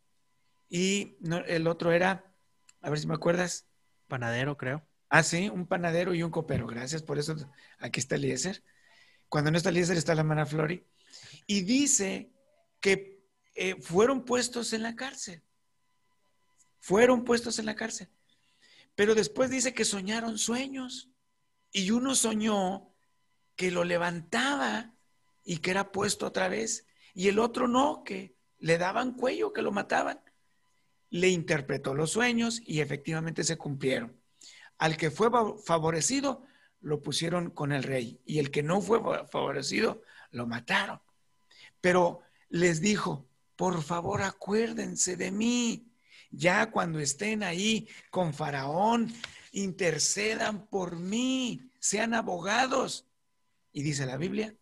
y 0.70 1.18
el 1.46 1.66
otro 1.66 1.92
era 1.92 2.34
a 2.80 2.88
ver 2.88 2.98
si 2.98 3.06
me 3.06 3.14
acuerdas. 3.14 3.68
Panadero, 4.06 4.56
creo. 4.56 4.88
Ah, 5.10 5.22
sí, 5.22 5.50
un 5.50 5.66
panadero 5.66 6.14
y 6.14 6.22
un 6.22 6.30
copero. 6.30 6.66
Gracias, 6.66 7.02
por 7.02 7.18
eso 7.18 7.36
aquí 7.78 8.00
está 8.00 8.14
Eliezer. 8.14 8.64
Cuando 9.28 9.50
no 9.50 9.58
está 9.58 9.68
Eliezer 9.68 9.98
está 9.98 10.14
la 10.14 10.22
hermana 10.22 10.46
Flori. 10.46 10.86
Y 11.46 11.60
dice 11.60 12.32
que 12.80 13.22
eh, 13.54 13.76
fueron 13.82 14.24
puestos 14.24 14.72
en 14.72 14.82
la 14.82 14.96
cárcel. 14.96 15.42
Fueron 16.88 17.24
puestos 17.24 17.58
en 17.58 17.66
la 17.66 17.76
cárcel. 17.76 18.08
Pero 18.94 19.14
después 19.14 19.50
dice 19.50 19.74
que 19.74 19.84
soñaron 19.84 20.38
sueños. 20.38 21.10
Y 21.70 21.90
uno 21.90 22.14
soñó 22.14 22.94
que 23.56 23.70
lo 23.70 23.84
levantaba 23.84 24.94
y 25.44 25.58
que 25.58 25.70
era 25.70 25.92
puesto 25.92 26.26
otra 26.26 26.48
vez. 26.48 26.86
Y 27.12 27.28
el 27.28 27.38
otro 27.38 27.68
no, 27.68 28.04
que 28.04 28.34
le 28.58 28.78
daban 28.78 29.12
cuello, 29.12 29.52
que 29.52 29.60
lo 29.60 29.70
mataban 29.70 30.20
le 31.10 31.28
interpretó 31.28 31.94
los 31.94 32.10
sueños 32.10 32.60
y 32.64 32.80
efectivamente 32.80 33.44
se 33.44 33.56
cumplieron. 33.56 34.20
Al 34.78 34.96
que 34.96 35.10
fue 35.10 35.30
favorecido, 35.64 36.44
lo 36.80 37.02
pusieron 37.02 37.50
con 37.50 37.72
el 37.72 37.82
rey 37.82 38.20
y 38.24 38.38
el 38.38 38.50
que 38.50 38.62
no 38.62 38.80
fue 38.80 39.00
favorecido, 39.28 40.02
lo 40.30 40.46
mataron. 40.46 41.00
Pero 41.80 42.20
les 42.48 42.80
dijo, 42.80 43.26
por 43.56 43.82
favor 43.82 44.22
acuérdense 44.22 45.16
de 45.16 45.30
mí. 45.32 45.87
Ya 46.30 46.70
cuando 46.70 46.98
estén 46.98 47.42
ahí 47.42 47.88
con 48.10 48.34
Faraón, 48.34 49.12
intercedan 49.52 50.66
por 50.66 50.96
mí, 50.96 51.70
sean 51.78 52.14
abogados. 52.14 53.06
Y 53.72 53.82
dice 53.82 54.06
la 54.06 54.16
Biblia 54.16 54.54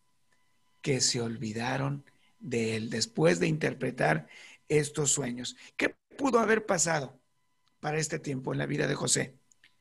que 0.81 1.01
se 1.01 1.21
olvidaron 1.21 2.05
de 2.39 2.77
él 2.77 2.91
después 2.91 3.41
de 3.41 3.49
interpretar 3.49 4.29
estos 4.69 5.11
sueños. 5.11 5.57
¿Qué 5.77 5.97
pudo 6.17 6.39
haber 6.39 6.67
pasado 6.67 7.21
para 7.81 7.99
este 7.99 8.19
tiempo 8.19 8.53
en 8.53 8.59
la 8.59 8.67
vida 8.67 8.87
de 8.87 8.95
José? 8.95 9.37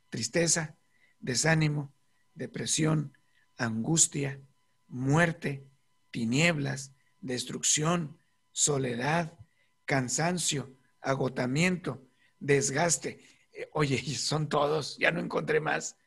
Tristeza, 0.09 0.75
desánimo, 1.19 1.93
depresión, 2.33 3.17
angustia, 3.57 4.41
muerte, 4.87 5.67
tinieblas, 6.11 6.93
destrucción, 7.21 8.17
soledad, 8.51 9.37
cansancio, 9.85 10.75
agotamiento, 11.05 12.05
desgaste. 12.39 13.23
Eh, 13.53 13.69
oye, 13.73 13.97
son 14.15 14.49
todos, 14.49 14.97
ya 14.97 15.11
no 15.11 15.21
encontré 15.21 15.61
más, 15.61 15.97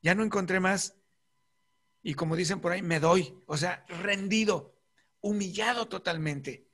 ya 0.00 0.14
no 0.14 0.22
encontré 0.22 0.60
más. 0.60 0.96
Y 2.02 2.14
como 2.14 2.36
dicen 2.36 2.60
por 2.60 2.72
ahí, 2.72 2.82
me 2.82 3.00
doy, 3.00 3.36
o 3.46 3.56
sea, 3.56 3.84
rendido, 3.88 4.78
humillado 5.20 5.88
totalmente. 5.88 6.68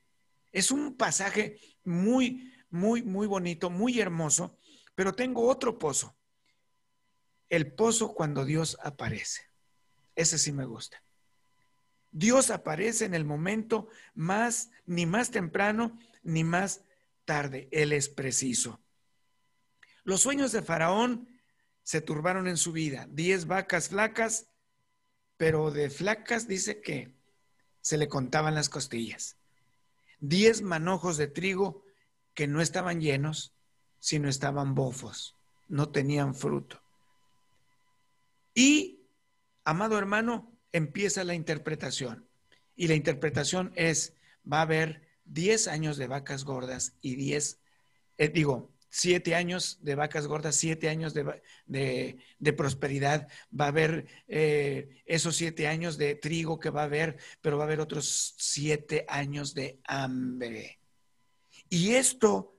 Es 0.52 0.70
un 0.70 0.96
pasaje 0.96 1.58
muy, 1.84 2.52
muy, 2.70 3.02
muy 3.02 3.26
bonito, 3.26 3.70
muy 3.70 3.98
hermoso, 3.98 4.58
pero 4.94 5.14
tengo 5.14 5.48
otro 5.48 5.78
pozo. 5.78 6.16
el 7.48 7.72
pozo 7.74 8.14
cuando 8.14 8.46
Dios 8.46 8.78
aparece. 8.82 9.42
Ese 10.14 10.38
sí 10.38 10.52
me 10.52 10.64
gusta. 10.64 11.02
Dios 12.10 12.50
aparece 12.50 13.04
en 13.04 13.14
el 13.14 13.24
momento 13.24 13.88
más, 14.14 14.70
ni 14.86 15.04
más 15.06 15.30
temprano, 15.30 15.98
ni 16.22 16.44
más 16.44 16.84
tarde. 17.24 17.68
Él 17.72 17.92
es 17.92 18.08
preciso. 18.08 18.80
Los 20.04 20.20
sueños 20.20 20.52
de 20.52 20.62
Faraón 20.62 21.28
se 21.82 22.00
turbaron 22.00 22.48
en 22.48 22.56
su 22.56 22.72
vida. 22.72 23.06
Diez 23.10 23.46
vacas 23.46 23.88
flacas, 23.88 24.48
pero 25.36 25.70
de 25.70 25.90
flacas 25.90 26.46
dice 26.46 26.80
que 26.80 27.14
se 27.80 27.98
le 27.98 28.08
contaban 28.08 28.54
las 28.54 28.68
costillas. 28.68 29.36
Diez 30.20 30.62
manojos 30.62 31.16
de 31.16 31.26
trigo 31.26 31.84
que 32.34 32.46
no 32.46 32.60
estaban 32.60 33.00
llenos, 33.00 33.54
sino 33.98 34.28
estaban 34.28 34.74
bofos, 34.74 35.36
no 35.68 35.90
tenían 35.90 36.34
fruto. 36.34 36.82
Y, 38.54 39.06
amado 39.64 39.98
hermano, 39.98 40.52
empieza 40.72 41.24
la 41.24 41.34
interpretación. 41.34 42.28
Y 42.74 42.88
la 42.88 42.94
interpretación 42.94 43.72
es, 43.74 44.14
va 44.50 44.58
a 44.58 44.62
haber 44.62 45.08
diez 45.24 45.68
años 45.68 45.96
de 45.96 46.06
vacas 46.06 46.44
gordas 46.44 46.94
y 47.00 47.16
diez, 47.16 47.60
eh, 48.18 48.28
digo, 48.28 48.72
siete 48.92 49.34
años 49.34 49.78
de 49.80 49.94
vacas 49.94 50.26
gordas, 50.26 50.54
siete 50.54 50.90
años 50.90 51.14
de, 51.14 52.54
prosperidad, 52.54 53.26
va 53.58 53.64
a 53.64 53.68
haber 53.68 54.06
eh, 54.28 55.02
esos 55.06 55.36
siete 55.36 55.66
años 55.66 55.96
de 55.96 56.14
trigo 56.14 56.60
que 56.60 56.68
va 56.68 56.82
a 56.82 56.84
haber, 56.84 57.16
pero 57.40 57.56
va 57.56 57.64
a 57.64 57.66
haber 57.66 57.80
otros 57.80 58.34
siete 58.36 59.06
años 59.08 59.54
de 59.54 59.80
hambre. 59.84 60.78
Y 61.70 61.94
esto, 61.94 62.58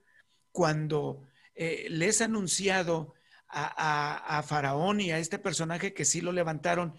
cuando 0.52 1.28
eh, 1.54 1.86
les 1.90 2.20
anunciado 2.22 3.14
a, 3.48 4.38
a, 4.40 4.42
Faraón 4.42 5.02
y 5.02 5.12
a 5.12 5.20
este 5.20 5.38
personaje 5.38 5.94
que 5.94 6.04
sí 6.04 6.20
lo 6.20 6.32
levantaron, 6.32 6.96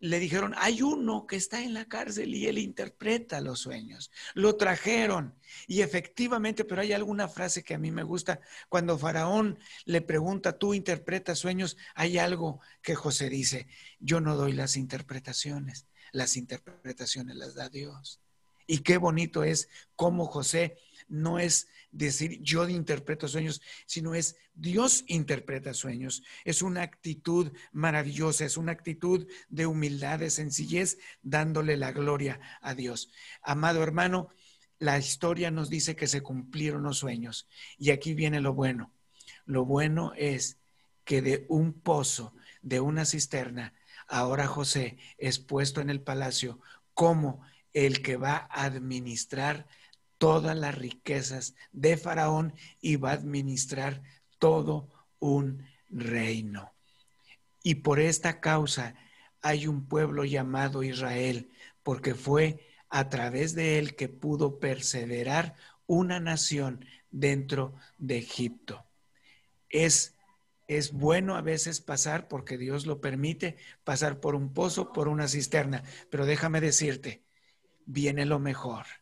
le 0.00 0.18
dijeron, 0.18 0.54
hay 0.56 0.80
uno 0.80 1.26
que 1.26 1.36
está 1.36 1.62
en 1.62 1.74
la 1.74 1.84
cárcel 1.84 2.34
y 2.34 2.46
él 2.46 2.58
interpreta 2.58 3.40
los 3.42 3.60
sueños. 3.60 4.10
Lo 4.34 4.56
trajeron 4.56 5.34
y 5.66 5.82
efectivamente, 5.82 6.64
pero 6.64 6.80
hay 6.80 6.94
alguna 6.94 7.28
frase 7.28 7.62
que 7.62 7.74
a 7.74 7.78
mí 7.78 7.90
me 7.90 8.02
gusta. 8.02 8.40
Cuando 8.70 8.98
Faraón 8.98 9.58
le 9.84 10.00
pregunta, 10.00 10.58
¿tú 10.58 10.72
interpretas 10.72 11.38
sueños? 11.38 11.76
Hay 11.94 12.16
algo 12.16 12.60
que 12.82 12.94
José 12.94 13.28
dice, 13.28 13.68
yo 13.98 14.20
no 14.20 14.36
doy 14.36 14.54
las 14.54 14.76
interpretaciones, 14.76 15.86
las 16.12 16.36
interpretaciones 16.36 17.36
las 17.36 17.54
da 17.54 17.68
Dios. 17.68 18.20
Y 18.66 18.78
qué 18.78 18.96
bonito 18.96 19.44
es 19.44 19.68
cómo 19.96 20.26
José 20.26 20.78
no 21.10 21.38
es 21.38 21.68
decir 21.90 22.40
yo 22.40 22.68
interpreto 22.68 23.28
sueños, 23.28 23.60
sino 23.84 24.14
es 24.14 24.36
Dios 24.54 25.04
interpreta 25.08 25.74
sueños. 25.74 26.22
Es 26.44 26.62
una 26.62 26.82
actitud 26.82 27.52
maravillosa, 27.72 28.44
es 28.44 28.56
una 28.56 28.72
actitud 28.72 29.26
de 29.48 29.66
humildad, 29.66 30.20
de 30.20 30.30
sencillez, 30.30 30.98
dándole 31.22 31.76
la 31.76 31.92
gloria 31.92 32.40
a 32.62 32.74
Dios. 32.74 33.10
Amado 33.42 33.82
hermano, 33.82 34.28
la 34.78 34.98
historia 34.98 35.50
nos 35.50 35.68
dice 35.68 35.96
que 35.96 36.06
se 36.06 36.22
cumplieron 36.22 36.84
los 36.84 36.98
sueños. 36.98 37.48
Y 37.76 37.90
aquí 37.90 38.14
viene 38.14 38.40
lo 38.40 38.54
bueno. 38.54 38.92
Lo 39.44 39.64
bueno 39.64 40.12
es 40.16 40.58
que 41.04 41.22
de 41.22 41.44
un 41.48 41.72
pozo, 41.72 42.34
de 42.62 42.80
una 42.80 43.04
cisterna, 43.04 43.74
ahora 44.08 44.46
José 44.46 44.98
es 45.18 45.38
puesto 45.38 45.80
en 45.80 45.90
el 45.90 46.00
palacio 46.00 46.60
como 46.94 47.42
el 47.72 48.02
que 48.02 48.16
va 48.16 48.48
a 48.50 48.64
administrar 48.64 49.66
todas 50.20 50.54
las 50.54 50.74
riquezas 50.74 51.54
de 51.72 51.96
Faraón 51.96 52.52
y 52.82 52.96
va 52.96 53.12
a 53.12 53.14
administrar 53.14 54.02
todo 54.38 54.90
un 55.18 55.64
reino. 55.88 56.74
Y 57.62 57.76
por 57.76 58.00
esta 58.00 58.38
causa 58.38 58.96
hay 59.40 59.66
un 59.66 59.86
pueblo 59.88 60.26
llamado 60.26 60.82
Israel, 60.82 61.50
porque 61.82 62.14
fue 62.14 62.68
a 62.90 63.08
través 63.08 63.54
de 63.54 63.78
él 63.78 63.96
que 63.96 64.10
pudo 64.10 64.58
perseverar 64.60 65.54
una 65.86 66.20
nación 66.20 66.84
dentro 67.10 67.74
de 67.96 68.18
Egipto. 68.18 68.84
Es, 69.70 70.16
es 70.68 70.92
bueno 70.92 71.34
a 71.34 71.40
veces 71.40 71.80
pasar, 71.80 72.28
porque 72.28 72.58
Dios 72.58 72.84
lo 72.84 73.00
permite, 73.00 73.56
pasar 73.84 74.20
por 74.20 74.34
un 74.34 74.52
pozo, 74.52 74.92
por 74.92 75.08
una 75.08 75.28
cisterna, 75.28 75.82
pero 76.10 76.26
déjame 76.26 76.60
decirte, 76.60 77.22
viene 77.86 78.26
lo 78.26 78.38
mejor 78.38 78.99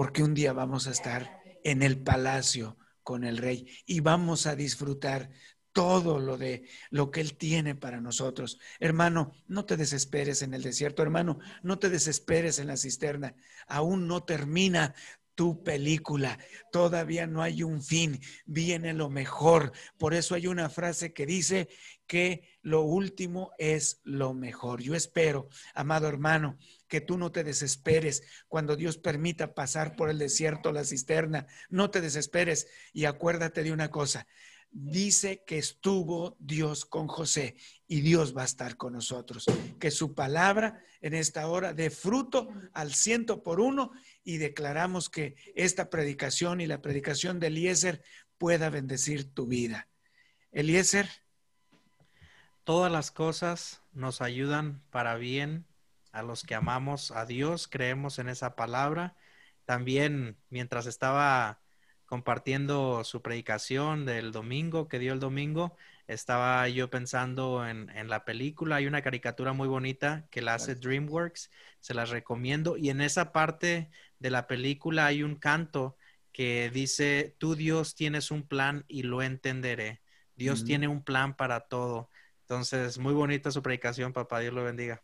porque 0.00 0.22
un 0.22 0.32
día 0.32 0.54
vamos 0.54 0.86
a 0.86 0.92
estar 0.92 1.42
en 1.62 1.82
el 1.82 2.02
palacio 2.02 2.78
con 3.02 3.22
el 3.22 3.36
rey 3.36 3.68
y 3.84 4.00
vamos 4.00 4.46
a 4.46 4.56
disfrutar 4.56 5.28
todo 5.72 6.18
lo 6.18 6.38
de 6.38 6.66
lo 6.88 7.10
que 7.10 7.20
él 7.20 7.36
tiene 7.36 7.74
para 7.74 8.00
nosotros. 8.00 8.58
Hermano, 8.78 9.32
no 9.46 9.66
te 9.66 9.76
desesperes 9.76 10.40
en 10.40 10.54
el 10.54 10.62
desierto, 10.62 11.02
hermano, 11.02 11.38
no 11.62 11.78
te 11.78 11.90
desesperes 11.90 12.58
en 12.58 12.68
la 12.68 12.78
cisterna. 12.78 13.34
Aún 13.66 14.08
no 14.08 14.22
termina 14.22 14.94
tu 15.34 15.62
película. 15.62 16.38
Todavía 16.72 17.26
no 17.26 17.42
hay 17.42 17.62
un 17.62 17.82
fin, 17.82 18.20
viene 18.46 18.92
lo 18.92 19.10
mejor. 19.10 19.72
Por 19.98 20.14
eso 20.14 20.34
hay 20.34 20.46
una 20.46 20.68
frase 20.68 21.12
que 21.12 21.26
dice 21.26 21.68
que 22.06 22.58
lo 22.62 22.82
último 22.82 23.52
es 23.58 24.00
lo 24.02 24.34
mejor. 24.34 24.82
Yo 24.82 24.94
espero, 24.94 25.48
amado 25.74 26.08
hermano, 26.08 26.58
que 26.88 27.00
tú 27.00 27.16
no 27.16 27.30
te 27.32 27.44
desesperes 27.44 28.22
cuando 28.48 28.76
Dios 28.76 28.98
permita 28.98 29.54
pasar 29.54 29.96
por 29.96 30.10
el 30.10 30.18
desierto, 30.18 30.72
la 30.72 30.84
cisterna. 30.84 31.46
No 31.68 31.90
te 31.90 32.00
desesperes 32.00 32.66
y 32.92 33.04
acuérdate 33.04 33.62
de 33.62 33.72
una 33.72 33.90
cosa. 33.90 34.26
Dice 34.72 35.42
que 35.46 35.58
estuvo 35.58 36.36
Dios 36.38 36.84
con 36.84 37.08
José 37.08 37.56
y 37.88 38.02
Dios 38.02 38.36
va 38.36 38.42
a 38.42 38.46
estar 38.46 38.76
con 38.76 38.92
nosotros. 38.92 39.46
Que 39.80 39.90
su 39.90 40.14
palabra 40.14 40.80
en 41.00 41.14
esta 41.14 41.48
hora 41.48 41.72
dé 41.72 41.90
fruto 41.90 42.48
al 42.72 42.94
ciento 42.94 43.42
por 43.42 43.58
uno 43.58 43.90
y 44.24 44.38
declaramos 44.38 45.08
que 45.08 45.36
esta 45.54 45.90
predicación 45.90 46.60
y 46.60 46.66
la 46.66 46.82
predicación 46.82 47.40
de 47.40 47.48
Eliezer 47.48 48.02
pueda 48.38 48.70
bendecir 48.70 49.32
tu 49.32 49.46
vida. 49.46 49.88
Eliezer. 50.52 51.08
Todas 52.64 52.92
las 52.92 53.10
cosas 53.10 53.82
nos 53.92 54.20
ayudan 54.20 54.82
para 54.90 55.16
bien 55.16 55.66
a 56.12 56.22
los 56.22 56.42
que 56.42 56.54
amamos 56.54 57.10
a 57.10 57.24
Dios, 57.24 57.68
creemos 57.68 58.18
en 58.18 58.28
esa 58.28 58.56
palabra. 58.56 59.16
También 59.64 60.36
mientras 60.50 60.86
estaba 60.86 61.60
compartiendo 62.06 63.04
su 63.04 63.22
predicación 63.22 64.04
del 64.04 64.32
domingo, 64.32 64.88
que 64.88 64.98
dio 64.98 65.12
el 65.12 65.20
domingo, 65.20 65.76
estaba 66.08 66.68
yo 66.68 66.90
pensando 66.90 67.64
en, 67.64 68.08
la 68.08 68.24
película. 68.24 68.76
Hay 68.76 68.86
una 68.86 69.02
caricatura 69.02 69.52
muy 69.52 69.68
bonita 69.68 70.26
que 70.30 70.42
la 70.42 70.54
hace 70.54 70.74
DreamWorks, 70.74 71.50
se 71.78 71.94
las 71.94 72.10
recomiendo. 72.10 72.76
Y 72.76 72.90
en 72.90 73.00
esa 73.00 73.30
parte 73.30 73.90
de 74.20 74.30
la 74.30 74.46
película 74.46 75.06
hay 75.06 75.24
un 75.24 75.34
canto 75.34 75.96
que 76.32 76.70
dice, 76.72 77.34
tú 77.38 77.56
Dios 77.56 77.96
tienes 77.96 78.30
un 78.30 78.46
plan 78.46 78.84
y 78.86 79.02
lo 79.02 79.22
entenderé. 79.22 80.00
Dios 80.36 80.64
tiene 80.64 80.88
un 80.88 81.02
plan 81.02 81.36
para 81.36 81.60
todo. 81.60 82.08
Entonces, 82.42 82.98
muy 82.98 83.12
bonita 83.12 83.50
su 83.50 83.62
predicación, 83.62 84.12
papá. 84.12 84.40
Dios 84.40 84.54
lo 84.54 84.64
bendiga. 84.64 85.02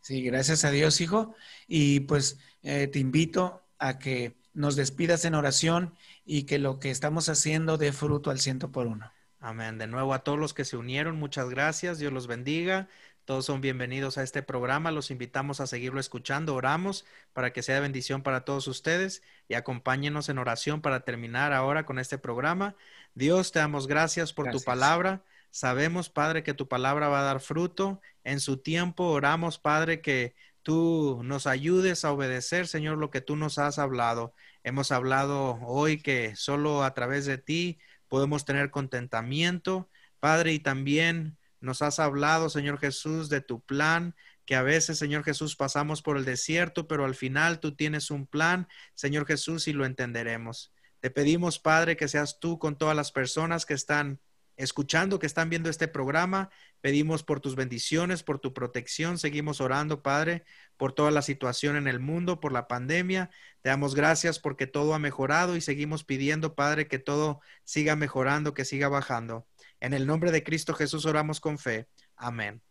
Sí, 0.00 0.22
gracias 0.22 0.64
a 0.64 0.70
Dios, 0.70 1.00
hijo. 1.00 1.34
Y 1.66 2.00
pues 2.00 2.38
eh, 2.62 2.88
te 2.88 2.98
invito 2.98 3.62
a 3.78 3.98
que 3.98 4.36
nos 4.52 4.76
despidas 4.76 5.24
en 5.24 5.34
oración 5.34 5.94
y 6.24 6.42
que 6.42 6.58
lo 6.58 6.80
que 6.80 6.90
estamos 6.90 7.28
haciendo 7.28 7.78
dé 7.78 7.92
fruto 7.92 8.30
al 8.30 8.40
ciento 8.40 8.72
por 8.72 8.86
uno. 8.86 9.10
Amén. 9.40 9.78
De 9.78 9.86
nuevo 9.86 10.12
a 10.14 10.22
todos 10.22 10.38
los 10.38 10.54
que 10.54 10.64
se 10.64 10.76
unieron, 10.76 11.16
muchas 11.16 11.48
gracias. 11.48 11.98
Dios 11.98 12.12
los 12.12 12.26
bendiga. 12.26 12.88
Todos 13.24 13.46
son 13.46 13.60
bienvenidos 13.60 14.18
a 14.18 14.24
este 14.24 14.42
programa. 14.42 14.90
Los 14.90 15.12
invitamos 15.12 15.60
a 15.60 15.68
seguirlo 15.68 16.00
escuchando. 16.00 16.56
Oramos 16.56 17.04
para 17.32 17.52
que 17.52 17.62
sea 17.62 17.76
de 17.76 17.80
bendición 17.82 18.24
para 18.24 18.44
todos 18.44 18.66
ustedes 18.66 19.22
y 19.48 19.54
acompáñenos 19.54 20.28
en 20.28 20.38
oración 20.38 20.80
para 20.80 21.04
terminar 21.04 21.52
ahora 21.52 21.86
con 21.86 22.00
este 22.00 22.18
programa. 22.18 22.74
Dios, 23.14 23.52
te 23.52 23.60
damos 23.60 23.86
gracias 23.86 24.32
por 24.32 24.50
tu 24.50 24.60
palabra. 24.60 25.22
Sabemos, 25.52 26.08
Padre, 26.08 26.42
que 26.42 26.52
tu 26.52 26.66
palabra 26.66 27.08
va 27.08 27.20
a 27.20 27.24
dar 27.24 27.40
fruto. 27.40 28.00
En 28.24 28.40
su 28.40 28.56
tiempo 28.56 29.04
oramos, 29.04 29.56
Padre, 29.56 30.00
que 30.00 30.34
tú 30.64 31.20
nos 31.22 31.46
ayudes 31.46 32.04
a 32.04 32.10
obedecer, 32.10 32.66
Señor, 32.66 32.98
lo 32.98 33.10
que 33.10 33.20
tú 33.20 33.36
nos 33.36 33.58
has 33.58 33.78
hablado. 33.78 34.34
Hemos 34.64 34.90
hablado 34.90 35.60
hoy 35.62 36.02
que 36.02 36.34
solo 36.34 36.82
a 36.82 36.92
través 36.92 37.26
de 37.26 37.38
ti 37.38 37.78
podemos 38.08 38.44
tener 38.44 38.72
contentamiento, 38.72 39.88
Padre, 40.18 40.54
y 40.54 40.58
también 40.58 41.36
nos 41.62 41.80
has 41.80 41.98
hablado, 41.98 42.50
Señor 42.50 42.78
Jesús, 42.78 43.28
de 43.28 43.40
tu 43.40 43.60
plan, 43.60 44.14
que 44.44 44.56
a 44.56 44.62
veces, 44.62 44.98
Señor 44.98 45.24
Jesús, 45.24 45.56
pasamos 45.56 46.02
por 46.02 46.16
el 46.16 46.24
desierto, 46.24 46.88
pero 46.88 47.04
al 47.04 47.14
final 47.14 47.60
tú 47.60 47.74
tienes 47.74 48.10
un 48.10 48.26
plan, 48.26 48.68
Señor 48.94 49.26
Jesús, 49.26 49.68
y 49.68 49.72
lo 49.72 49.86
entenderemos. 49.86 50.72
Te 51.00 51.10
pedimos, 51.10 51.58
Padre, 51.58 51.96
que 51.96 52.08
seas 52.08 52.40
tú 52.40 52.58
con 52.58 52.76
todas 52.76 52.96
las 52.96 53.12
personas 53.12 53.64
que 53.64 53.74
están 53.74 54.20
escuchando, 54.56 55.18
que 55.18 55.26
están 55.26 55.50
viendo 55.50 55.70
este 55.70 55.88
programa. 55.88 56.50
Pedimos 56.80 57.22
por 57.22 57.40
tus 57.40 57.56
bendiciones, 57.56 58.22
por 58.22 58.38
tu 58.38 58.52
protección. 58.52 59.18
Seguimos 59.18 59.60
orando, 59.60 60.02
Padre, 60.02 60.44
por 60.76 60.92
toda 60.92 61.10
la 61.10 61.22
situación 61.22 61.76
en 61.76 61.88
el 61.88 62.00
mundo, 62.00 62.40
por 62.40 62.52
la 62.52 62.68
pandemia. 62.68 63.30
Te 63.62 63.70
damos 63.70 63.94
gracias 63.94 64.38
porque 64.38 64.66
todo 64.66 64.94
ha 64.94 64.98
mejorado 64.98 65.56
y 65.56 65.60
seguimos 65.60 66.04
pidiendo, 66.04 66.54
Padre, 66.54 66.88
que 66.88 66.98
todo 66.98 67.40
siga 67.64 67.96
mejorando, 67.96 68.54
que 68.54 68.64
siga 68.64 68.88
bajando. 68.88 69.46
En 69.82 69.94
el 69.94 70.06
nombre 70.06 70.30
de 70.30 70.44
Cristo 70.44 70.74
Jesús 70.74 71.06
oramos 71.06 71.40
con 71.40 71.58
fe. 71.58 71.88
Amén. 72.14 72.62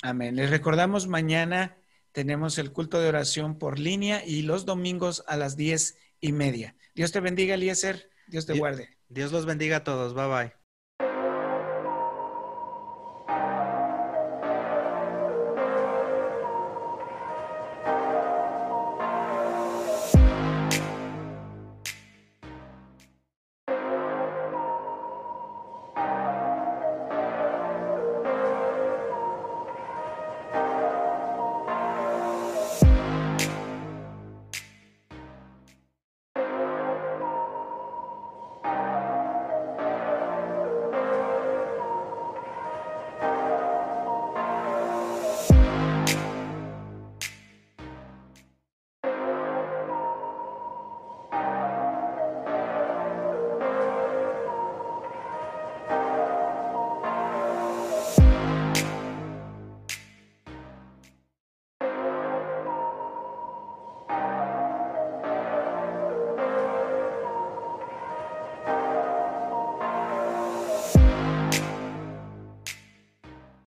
Amén. 0.00 0.36
Les 0.36 0.48
recordamos 0.48 1.08
mañana 1.08 1.76
tenemos 2.12 2.56
el 2.58 2.72
culto 2.72 3.00
de 3.00 3.08
oración 3.08 3.58
por 3.58 3.80
línea 3.80 4.24
y 4.24 4.42
los 4.42 4.64
domingos 4.64 5.24
a 5.26 5.36
las 5.36 5.56
diez 5.56 5.98
y 6.20 6.30
media. 6.30 6.76
Dios 6.94 7.10
te 7.10 7.18
bendiga, 7.18 7.56
Eliezer. 7.56 8.10
Dios 8.28 8.46
te 8.46 8.56
guarde. 8.56 8.96
Dios 9.08 9.32
los 9.32 9.44
bendiga 9.44 9.78
a 9.78 9.84
todos. 9.84 10.14
Bye 10.14 10.28
bye. 10.28 10.61